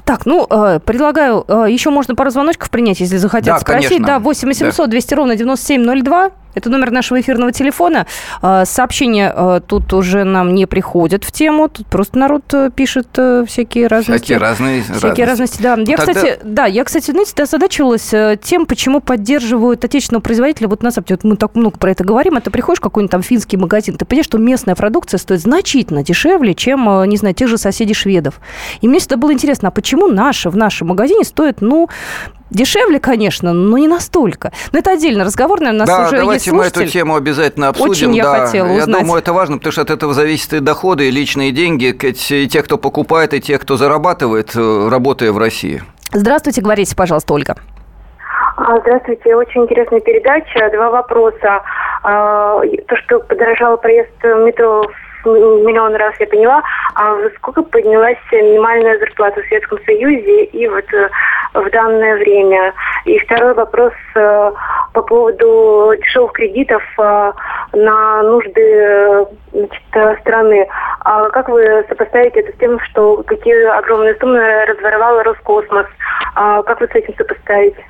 Так, 0.04 0.26
ну, 0.26 0.46
э, 0.48 0.80
предлагаю, 0.84 1.44
э, 1.46 1.66
еще 1.68 1.90
можно 1.90 2.14
пару 2.14 2.30
звоночков 2.30 2.70
принять, 2.70 3.00
если 3.00 3.16
захотят 3.16 3.56
да, 3.56 3.60
спросить. 3.60 3.88
Конечно. 3.88 4.06
Да, 4.06 4.18
8 4.18 4.48
800 4.48 4.76
да. 4.76 4.86
200 4.86 5.14
ровно 5.14 5.36
9702. 5.36 6.30
Это 6.56 6.70
номер 6.70 6.90
нашего 6.90 7.20
эфирного 7.20 7.52
телефона. 7.52 8.06
А, 8.40 8.64
сообщения 8.64 9.30
а, 9.34 9.60
тут 9.60 9.92
уже 9.92 10.24
нам 10.24 10.54
не 10.54 10.64
приходят 10.64 11.22
в 11.22 11.30
тему. 11.30 11.68
Тут 11.68 11.86
просто 11.86 12.18
народ 12.18 12.44
э, 12.54 12.70
пишет 12.74 13.08
э, 13.18 13.44
всякие 13.46 13.88
разности. 13.88 14.24
Всякие 14.24 14.38
разные 14.38 14.82
Всякие 14.82 15.26
разности, 15.26 15.60
да. 15.60 15.76
Я, 15.76 15.96
Тогда... 15.98 16.14
кстати, 16.14 16.38
да, 16.42 16.64
я, 16.64 16.84
кстати, 16.84 17.10
знаете, 17.10 17.42
озадачивалась 17.42 18.12
э, 18.14 18.38
тем, 18.42 18.64
почему 18.64 19.00
поддерживают 19.00 19.84
отечественного 19.84 20.22
производителя. 20.22 20.68
Вот 20.68 20.82
на 20.82 20.90
Западе, 20.90 21.16
вот 21.16 21.24
мы 21.24 21.36
так 21.36 21.54
много 21.56 21.76
про 21.76 21.90
это 21.90 22.04
говорим, 22.04 22.38
а 22.38 22.40
ты 22.40 22.50
приходишь 22.50 22.78
в 22.78 22.82
какой-нибудь 22.82 23.10
там 23.10 23.22
финский 23.22 23.58
магазин, 23.58 23.98
ты 23.98 24.06
понимаешь, 24.06 24.26
что 24.26 24.38
местная 24.38 24.74
продукция 24.74 25.18
стоит 25.18 25.42
значительно 25.42 26.02
дешевле, 26.02 26.54
чем, 26.54 27.04
не 27.06 27.18
знаю, 27.18 27.34
тех 27.34 27.48
же 27.48 27.58
соседей 27.58 27.94
шведов. 27.94 28.40
И 28.80 28.88
мне 28.88 28.98
всегда 28.98 29.18
было 29.18 29.32
интересно, 29.32 29.68
а 29.68 29.70
почему 29.70 30.06
наша 30.08 30.48
в 30.48 30.56
нашем 30.56 30.88
магазине 30.88 31.24
стоит, 31.24 31.60
ну, 31.60 31.90
Дешевле, 32.50 33.00
конечно, 33.00 33.52
но 33.52 33.76
не 33.76 33.88
настолько. 33.88 34.52
Но 34.72 34.78
это 34.78 34.92
отдельный 34.92 35.24
разговор, 35.24 35.61
наверное, 35.61 35.85
у 35.85 35.87
нас 35.87 35.88
да, 35.88 36.06
уже 36.06 36.16
давайте 36.18 36.32
есть 36.32 36.50
слушатель. 36.50 36.78
мы 36.78 36.85
эту 36.85 36.92
тему 36.92 37.16
обязательно 37.16 37.68
обсудим. 37.68 37.90
Очень 37.90 38.14
я 38.14 38.22
да, 38.22 38.46
хотела 38.46 38.66
узнать. 38.68 38.88
Я 38.88 39.02
думаю, 39.02 39.18
это 39.18 39.32
важно, 39.32 39.59
потому 39.59 39.72
что 39.72 39.82
от 39.82 39.90
этого 39.90 40.14
зависят 40.14 40.52
и 40.52 40.61
доходы, 40.61 41.09
и 41.09 41.11
личные 41.11 41.50
деньги, 41.50 41.87
и 41.87 42.48
те, 42.48 42.62
кто 42.62 42.78
покупает, 42.78 43.35
и 43.35 43.40
те, 43.40 43.59
кто 43.59 43.76
зарабатывает, 43.76 44.52
э, 44.54 44.88
работая 44.88 45.32
в 45.32 45.38
России. 45.38 45.82
Здравствуйте, 46.12 46.62
говорите, 46.62 46.94
пожалуйста, 46.94 47.35
Ольга. 47.35 47.56
А, 48.56 48.78
Здравствуйте, 48.80 49.35
очень 49.37 49.64
интересная 49.64 50.00
передача. 50.00 50.70
Два 50.72 50.90
вопроса. 50.90 51.62
А, 52.02 52.61
То, 52.88 52.96
что 52.96 53.20
подорожал 53.20 53.76
проезд 53.76 54.11
в 54.22 54.44
метро 54.44 54.82
в 54.82 55.05
миллион 55.34 55.94
раз, 55.94 56.14
я 56.18 56.26
поняла. 56.26 56.62
А 56.94 57.14
сколько 57.36 57.62
поднялась 57.62 58.18
минимальная 58.32 58.98
зарплата 58.98 59.42
в 59.42 59.48
Советском 59.48 59.78
Союзе 59.84 60.44
и 60.44 60.68
вот 60.68 60.84
э, 60.92 61.10
в 61.54 61.70
данное 61.70 62.16
время? 62.16 62.72
И 63.04 63.18
второй 63.20 63.54
вопрос 63.54 63.92
э, 64.14 64.52
по 64.92 65.02
поводу 65.02 65.92
дешевых 65.98 66.32
кредитов 66.32 66.82
э, 66.98 67.32
на 67.72 68.22
нужды 68.22 69.26
значит, 69.52 70.20
страны. 70.20 70.66
А 71.00 71.28
как 71.30 71.48
вы 71.48 71.84
сопоставите 71.88 72.40
это 72.40 72.52
с 72.52 72.58
тем, 72.58 72.80
что 72.80 73.22
какие 73.26 73.64
огромные 73.78 74.16
суммы 74.16 74.40
разворовал 74.66 75.22
Роскосмос? 75.22 75.86
А 76.34 76.62
Как 76.62 76.80
вы 76.80 76.86
с 76.86 76.94
этим 76.94 77.14
сопоставите? 77.16 77.84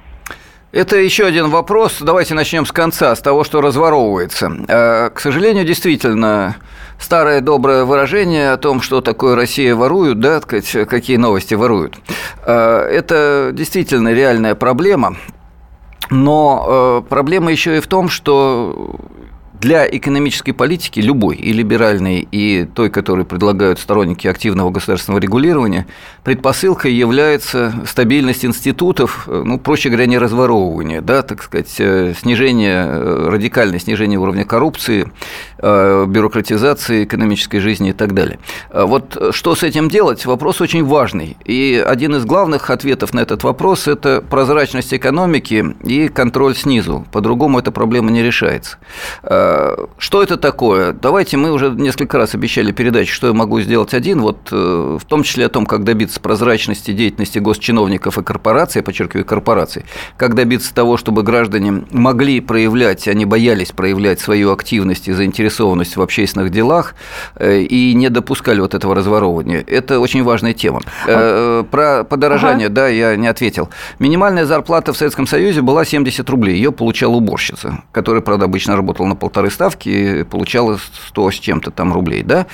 Это 0.73 0.97
еще 0.97 1.25
один 1.25 1.49
вопрос. 1.49 2.01
Давайте 2.01 2.35
начнем 2.35 2.67
с 2.67 2.73
конца, 2.73 3.15
с 3.15 3.21
того, 3.21 3.45
что 3.45 3.61
разворовывается. 3.61 4.51
К 4.69 5.19
сожалению, 5.19 5.65
действительно, 5.65 6.57
старое 6.99 7.41
доброе 7.41 7.85
выражение 7.85 8.53
о 8.53 8.57
том, 8.57 8.81
что 8.81 9.01
такое 9.01 9.35
Россия 9.37 9.75
воруют, 9.75 10.21
да, 10.21 10.41
какие 10.41 11.17
новости 11.17 11.55
воруют, 11.55 11.99
э, 12.45 12.53
это 12.55 13.51
действительно 13.53 14.13
реальная 14.13 14.55
проблема. 14.55 15.17
Но 16.11 17.03
э, 17.05 17.09
проблема 17.09 17.51
еще 17.51 17.79
и 17.79 17.81
в 17.81 17.87
том, 17.89 18.09
что 18.09 18.97
для 19.61 19.87
экономической 19.87 20.53
политики, 20.53 21.01
любой, 21.01 21.37
и 21.37 21.53
либеральной, 21.53 22.27
и 22.31 22.67
той, 22.75 22.91
которую 22.91 23.27
предлагают 23.27 23.79
сторонники 23.79 24.27
активного 24.27 24.71
государственного 24.71 25.21
регулирования, 25.21 25.87
предпосылкой 26.25 26.93
является 26.93 27.73
стабильность 27.87 28.45
институтов, 28.45 29.25
э, 29.27 29.43
ну, 29.45 29.59
проще 29.59 29.89
говоря, 29.89 30.07
не 30.07 30.19
разворовывание, 30.19 31.01
да, 31.01 31.23
так 31.23 31.43
сказать, 31.43 31.75
э, 31.79 32.15
снижение, 32.21 32.85
э, 32.87 33.29
радикальное 33.31 33.79
снижение 33.79 34.19
уровня 34.19 34.45
коррупции, 34.45 35.11
бюрократизации 35.59 37.05
экономической 37.05 37.61
жизни 37.61 37.91
и 37.91 37.93
так 37.93 38.13
далее. 38.13 38.39
Вот 38.71 39.17
что 39.31 39.55
с 39.55 39.63
этим 39.63 39.89
делать? 39.89 40.27
Вопрос 40.27 40.61
очень 40.61 40.85
важный. 40.85 41.37
И 41.45 41.83
один 41.85 42.15
из 42.17 42.27
главных 42.27 42.69
ответов 42.69 43.15
на 43.15 43.21
этот 43.21 43.43
вопрос– 43.43 43.89
это 43.89 44.23
прозрачность 44.29 44.93
экономики 44.93 45.75
и 45.83 46.09
контроль 46.09 46.55
снизу. 46.55 47.07
По-другому 47.11 47.59
эта 47.59 47.73
проблема 47.73 48.11
не 48.11 48.23
решается. 48.23 48.77
Что 49.99 50.23
это 50.23 50.37
такое? 50.37 50.93
Давайте 50.93 51.37
мы 51.37 51.51
уже 51.53 51.71
несколько 51.71 52.19
раз 52.19 52.35
обещали 52.35 52.73
передачу, 52.73 53.13
что 53.15 53.29
я 53.29 53.33
могу 53.33 53.61
сделать 53.61 53.95
один, 53.95 54.21
вот 54.21 54.49
э, 54.51 54.99
в 55.01 55.05
том 55.05 55.23
числе 55.23 55.47
о 55.47 55.49
том, 55.49 55.67
как 55.67 55.85
добиться 55.85 56.21
прозрачности 56.21 56.93
деятельности 56.93 57.39
госчиновников 57.39 58.19
и 58.19 58.23
корпораций, 58.23 58.81
я 58.81 58.83
подчеркиваю, 58.83 59.25
корпораций, 59.25 59.85
как 60.17 60.35
добиться 60.35 60.75
того, 60.75 60.97
чтобы 60.97 61.23
граждане 61.23 61.85
могли 61.91 62.41
проявлять, 62.41 63.09
они 63.09 63.25
боялись 63.25 63.73
проявлять 63.73 64.21
свою 64.21 64.53
активность 64.53 65.09
и 65.09 65.13
заинтересованность 65.13 65.97
в 65.97 66.03
общественных 66.03 66.51
делах 66.51 66.95
э, 67.37 67.61
и 67.61 67.95
не 67.95 68.09
допускали 68.09 68.61
вот 68.61 68.75
этого 68.75 68.95
разворовывания. 68.95 69.65
Это 69.67 70.01
очень 70.01 70.23
важная 70.23 70.53
тема. 70.53 70.81
Э, 71.07 71.65
Про 71.71 72.05
подорожание, 72.05 72.69
да, 72.69 72.89
я 72.89 73.17
не 73.17 73.27
ответил. 73.27 73.69
Минимальная 73.99 74.45
зарплата 74.45 74.93
в 74.93 74.97
Советском 74.97 75.27
Союзе 75.27 75.63
была 75.63 75.85
70 75.85 76.29
рублей. 76.31 76.57
Ее 76.57 76.73
получала 76.73 77.15
уборщица, 77.15 77.83
которая, 77.93 78.23
правда, 78.23 78.45
обычно 78.47 78.77
работала 78.77 79.07
на 79.07 79.17
полторы 79.37 79.51
ставки 79.51 79.89
и 79.91 80.25
получала 80.25 80.79
100 81.09 81.31
с 81.31 81.35
чем-то 81.35 81.71
там 81.71 81.93
рублей, 81.93 82.23
да. 82.23 82.47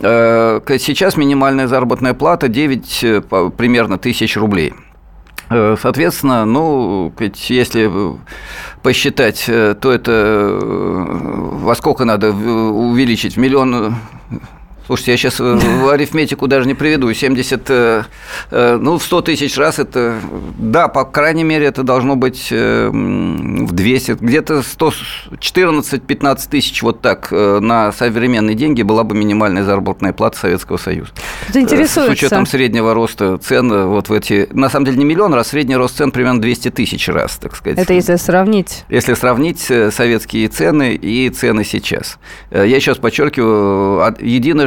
Э, 0.00 0.60
Сейчас 0.78 1.18
минимальная 1.18 1.68
заработная 1.68 2.14
плата 2.14 2.48
9 2.48 3.04
э, 3.04 3.50
примерно 3.54 3.98
тысяч 3.98 4.34
рублей. 4.38 4.72
Э, 5.50 5.76
Соответственно, 5.78 6.46
ну, 6.46 7.12
если 7.50 7.90
посчитать, 8.82 9.44
то 9.44 9.92
это 9.92 10.58
во 10.62 11.74
сколько 11.74 12.06
надо 12.06 12.30
увеличить? 12.30 13.34
В 13.34 13.38
миллион... 13.38 13.96
э, 14.82 14.86
Слушайте, 14.86 15.12
я 15.12 15.16
сейчас 15.16 15.38
в 15.40 15.88
арифметику 15.90 16.46
даже 16.48 16.66
не 16.66 16.74
приведу. 16.74 17.12
70, 17.12 17.70
э, 17.70 18.02
э, 18.50 18.78
ну, 18.80 18.98
в 18.98 19.02
100 19.02 19.22
тысяч 19.22 19.56
раз 19.56 19.78
это... 19.78 20.16
Да, 20.58 20.88
по 20.88 21.04
крайней 21.04 21.44
мере, 21.44 21.66
это 21.66 21.82
должно 21.82 22.16
быть 22.16 22.48
э, 22.50 22.88
в 22.90 23.72
200, 23.72 24.12
где-то 24.20 24.62
14-15 25.40 26.48
тысяч 26.50 26.82
вот 26.82 27.00
так 27.00 27.28
э, 27.30 27.58
на 27.60 27.92
современные 27.92 28.54
деньги 28.54 28.82
была 28.82 29.04
бы 29.04 29.14
минимальная 29.14 29.64
заработная 29.64 30.12
плата 30.12 30.38
Советского 30.38 30.76
Союза. 30.76 31.10
Кто 31.48 31.60
интересуется. 31.60 32.06
С 32.06 32.08
учетом 32.12 32.46
среднего 32.46 32.94
роста 32.94 33.38
цен 33.38 33.72
э, 33.72 33.84
вот 33.86 34.08
в 34.08 34.12
эти... 34.12 34.48
На 34.52 34.68
самом 34.68 34.86
деле 34.86 34.98
не 34.98 35.04
миллион 35.04 35.34
раз, 35.34 35.48
средний 35.48 35.76
рост 35.76 35.96
цен 35.96 36.10
примерно 36.10 36.40
200 36.40 36.70
тысяч 36.70 37.08
раз, 37.08 37.36
так 37.36 37.56
сказать. 37.56 37.78
Это 37.78 37.92
если 37.92 38.16
сравнить. 38.16 38.84
Если 38.88 39.14
сравнить 39.14 39.70
э, 39.70 39.90
советские 39.90 40.48
цены 40.48 40.94
и 40.94 41.28
цены 41.30 41.64
сейчас. 41.64 42.18
Э, 42.50 42.64
Я 42.66 42.76
еще 42.76 42.92
раз 42.92 42.98
подчеркиваю, 42.98 44.02
от- 44.04 44.20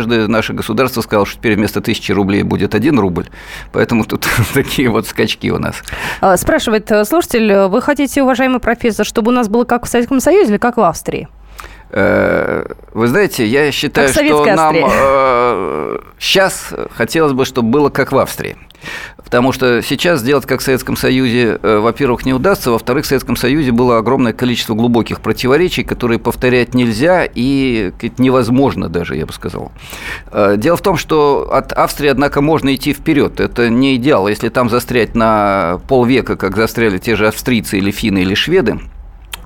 единожды 0.05 0.31
наше 0.31 0.53
государство 0.53 1.01
сказало, 1.01 1.25
что 1.25 1.37
теперь 1.37 1.55
вместо 1.55 1.81
тысячи 1.81 2.11
рублей 2.11 2.43
будет 2.43 2.75
один 2.75 2.99
рубль, 2.99 3.27
поэтому 3.71 4.05
тут 4.05 4.27
такие 4.53 4.89
вот 4.89 5.07
скачки 5.07 5.51
у 5.51 5.59
нас. 5.59 5.75
А, 6.21 6.37
Спрашивает 6.37 6.91
э, 6.91 7.05
слушатель, 7.05 7.67
вы 7.67 7.81
хотите, 7.81 8.23
уважаемый 8.23 8.59
профессор, 8.59 9.05
чтобы 9.05 9.31
у 9.31 9.35
нас 9.35 9.49
было 9.49 9.63
как 9.63 9.85
в 9.85 9.89
Советском 9.89 10.19
Союзе 10.19 10.51
или 10.51 10.57
как 10.57 10.77
в 10.77 10.81
Австрии? 10.81 11.27
Э, 11.91 12.65
Вы 12.93 13.07
знаете, 13.07 13.45
я 13.45 13.71
считаю, 13.71 14.09
что 14.09 14.45
нам 14.55 14.75
сейчас 16.19 16.73
хотелось 16.95 17.33
бы, 17.33 17.45
чтобы 17.45 17.69
было 17.69 17.89
как 17.89 18.11
в 18.11 18.17
Австрии. 18.17 18.55
Потому 19.23 19.51
что 19.51 19.81
сейчас 19.81 20.19
сделать 20.19 20.45
как 20.45 20.59
в 20.59 20.63
Советском 20.63 20.95
Союзе, 20.95 21.57
э, 21.61 21.77
во-первых, 21.79 22.25
не 22.25 22.33
удастся, 22.33 22.69
во-вторых, 22.69 23.05
в 23.05 23.07
Советском 23.07 23.35
Союзе 23.35 23.71
было 23.71 23.97
огромное 23.97 24.33
количество 24.33 24.75
глубоких 24.75 25.21
противоречий, 25.21 25.83
которые 25.83 26.19
повторять 26.19 26.75
нельзя 26.75 27.27
и 27.33 27.91
невозможно 28.19 28.87
даже, 28.87 29.15
я 29.15 29.25
бы 29.25 29.33
сказал. 29.33 29.71
Э, 30.31 30.55
Дело 30.57 30.77
в 30.77 30.81
том, 30.81 30.97
что 30.97 31.49
от 31.51 31.73
Австрии, 31.73 32.09
однако, 32.09 32.41
можно 32.41 32.75
идти 32.75 32.93
вперед. 32.93 33.39
Это 33.39 33.69
не 33.69 33.95
идеал. 33.95 34.27
Если 34.27 34.49
там 34.49 34.69
застрять 34.69 35.15
на 35.15 35.79
полвека, 35.87 36.35
как 36.35 36.55
застряли 36.55 36.99
те 36.99 37.15
же 37.15 37.27
австрийцы 37.27 37.79
или 37.79 37.89
финны 37.89 38.19
или 38.19 38.35
шведы, 38.35 38.79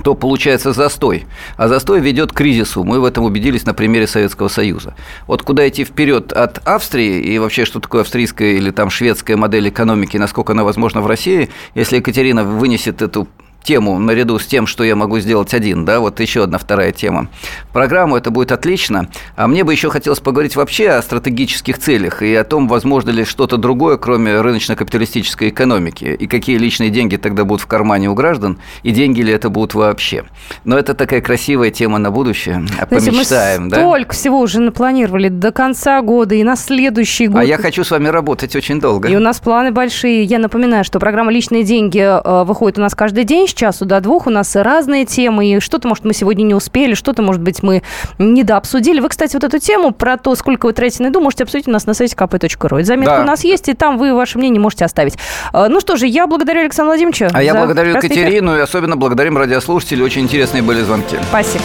то 0.03 0.15
получается 0.15 0.73
застой. 0.73 1.25
А 1.57 1.67
застой 1.67 1.99
ведет 1.99 2.31
к 2.31 2.35
кризису. 2.35 2.83
Мы 2.83 2.99
в 2.99 3.05
этом 3.05 3.25
убедились 3.25 3.65
на 3.65 3.73
примере 3.73 4.07
Советского 4.07 4.47
Союза. 4.47 4.95
Вот 5.27 5.43
куда 5.43 5.67
идти 5.67 5.83
вперед 5.83 6.31
от 6.31 6.65
Австрии 6.67 7.19
и 7.19 7.37
вообще, 7.39 7.65
что 7.65 7.79
такое 7.79 8.01
австрийская 8.01 8.53
или 8.53 8.71
там 8.71 8.89
шведская 8.89 9.35
модель 9.35 9.69
экономики, 9.69 10.17
насколько 10.17 10.53
она 10.53 10.63
возможна 10.63 11.01
в 11.01 11.07
России, 11.07 11.49
если 11.75 11.97
Екатерина 11.97 12.43
вынесет 12.43 13.01
эту 13.01 13.27
тему 13.63 13.99
наряду 13.99 14.39
с 14.39 14.45
тем, 14.45 14.67
что 14.67 14.83
я 14.83 14.95
могу 14.95 15.19
сделать 15.19 15.53
один, 15.53 15.85
да, 15.85 15.99
вот 15.99 16.19
еще 16.19 16.43
одна 16.43 16.57
вторая 16.57 16.91
тема. 16.91 17.27
Программу 17.73 18.17
это 18.17 18.31
будет 18.31 18.51
отлично. 18.51 19.09
А 19.35 19.47
мне 19.47 19.63
бы 19.63 19.71
еще 19.71 19.89
хотелось 19.89 20.19
поговорить 20.19 20.55
вообще 20.55 20.89
о 20.89 21.01
стратегических 21.01 21.77
целях 21.77 22.21
и 22.21 22.33
о 22.35 22.43
том, 22.43 22.67
возможно 22.67 23.09
ли 23.09 23.25
что-то 23.25 23.57
другое, 23.57 23.97
кроме 23.97 24.41
рыночно-капиталистической 24.41 25.49
экономики, 25.49 26.05
и 26.05 26.27
какие 26.27 26.57
личные 26.57 26.89
деньги 26.89 27.17
тогда 27.17 27.43
будут 27.45 27.61
в 27.61 27.67
кармане 27.67 28.09
у 28.09 28.13
граждан, 28.13 28.59
и 28.83 28.91
деньги 28.91 29.21
ли 29.21 29.33
это 29.33 29.49
будут 29.49 29.73
вообще. 29.73 30.23
Но 30.63 30.77
это 30.77 30.93
такая 30.93 31.21
красивая 31.21 31.71
тема 31.71 31.99
на 31.99 32.11
будущее. 32.11 32.65
А 32.79 32.85
Знаете, 32.87 33.11
Помечтаем, 33.11 33.63
мы 33.65 33.69
да? 33.69 33.77
столько 33.77 34.13
всего 34.13 34.39
уже 34.39 34.59
напланировали 34.61 35.29
до 35.29 35.51
конца 35.51 36.01
года 36.01 36.35
и 36.35 36.43
на 36.43 36.55
следующий 36.55 37.27
год. 37.27 37.41
А 37.41 37.43
я 37.43 37.57
хочу 37.57 37.83
с 37.83 37.91
вами 37.91 38.07
работать 38.07 38.55
очень 38.55 38.79
долго. 38.79 39.09
И 39.09 39.15
у 39.15 39.19
нас 39.19 39.39
планы 39.39 39.71
большие. 39.71 40.23
Я 40.23 40.39
напоминаю, 40.39 40.83
что 40.83 40.99
программа 40.99 41.31
«Личные 41.31 41.63
деньги» 41.63 41.99
э, 41.99 42.43
выходит 42.43 42.77
у 42.77 42.81
нас 42.81 42.95
каждый 42.95 43.23
день 43.23 43.47
с 43.49 43.53
часу 43.53 43.85
до 43.85 43.99
двух. 44.01 44.27
У 44.27 44.29
нас 44.29 44.55
разные 44.55 45.05
темы. 45.05 45.47
И 45.47 45.59
что-то, 45.59 45.87
может, 45.87 46.05
мы 46.05 46.13
сегодня 46.13 46.43
не 46.43 46.53
успели, 46.55 46.93
что-то, 46.93 47.21
может 47.21 47.41
быть, 47.41 47.61
мы 47.63 47.83
недообсудили. 48.17 48.99
Вы, 48.99 49.09
кстати, 49.09 49.33
вот 49.35 49.43
эту 49.43 49.59
тему 49.59 49.91
про 49.91 50.17
то, 50.17 50.35
сколько 50.35 50.65
вы 50.67 50.73
тратите 50.73 51.03
на 51.03 51.07
еду, 51.07 51.19
можете 51.21 51.43
обсудить 51.43 51.67
у 51.67 51.71
нас 51.71 51.85
на 51.85 51.93
сайте 51.93 52.15
kp.ru. 52.15 52.83
Заметка 52.83 53.17
Да. 53.17 53.21
у 53.23 53.25
нас 53.25 53.43
есть, 53.43 53.69
и 53.69 53.73
там 53.73 53.97
вы 53.97 54.13
ваше 54.13 54.37
мнение 54.37 54.59
можете 54.61 54.85
оставить. 54.85 55.17
Э, 55.53 55.67
Ну 55.69 55.79
что 55.79 55.97
же, 55.97 56.07
я 56.07 56.27
благодарю 56.27 56.61
Александра 56.61 56.91
Владимировича. 56.91 57.29
А 57.33 57.43
я 57.43 57.53
благодарю. 57.53 57.95
Екатерину 57.95 58.55
и 58.55 58.59
особенно 58.59 58.95
благодарим 58.95 59.37
радиослушателей. 59.37 60.03
Очень 60.03 60.23
интересные 60.23 60.63
были 60.63 60.81
звонки. 60.81 61.17
Спасибо. 61.29 61.63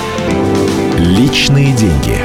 Личные 0.99 1.73
деньги. 1.73 2.19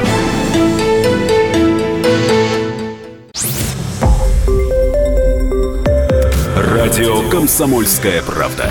Радио 6.56 7.28
«Комсомольская 7.30 8.22
правда». 8.22 8.70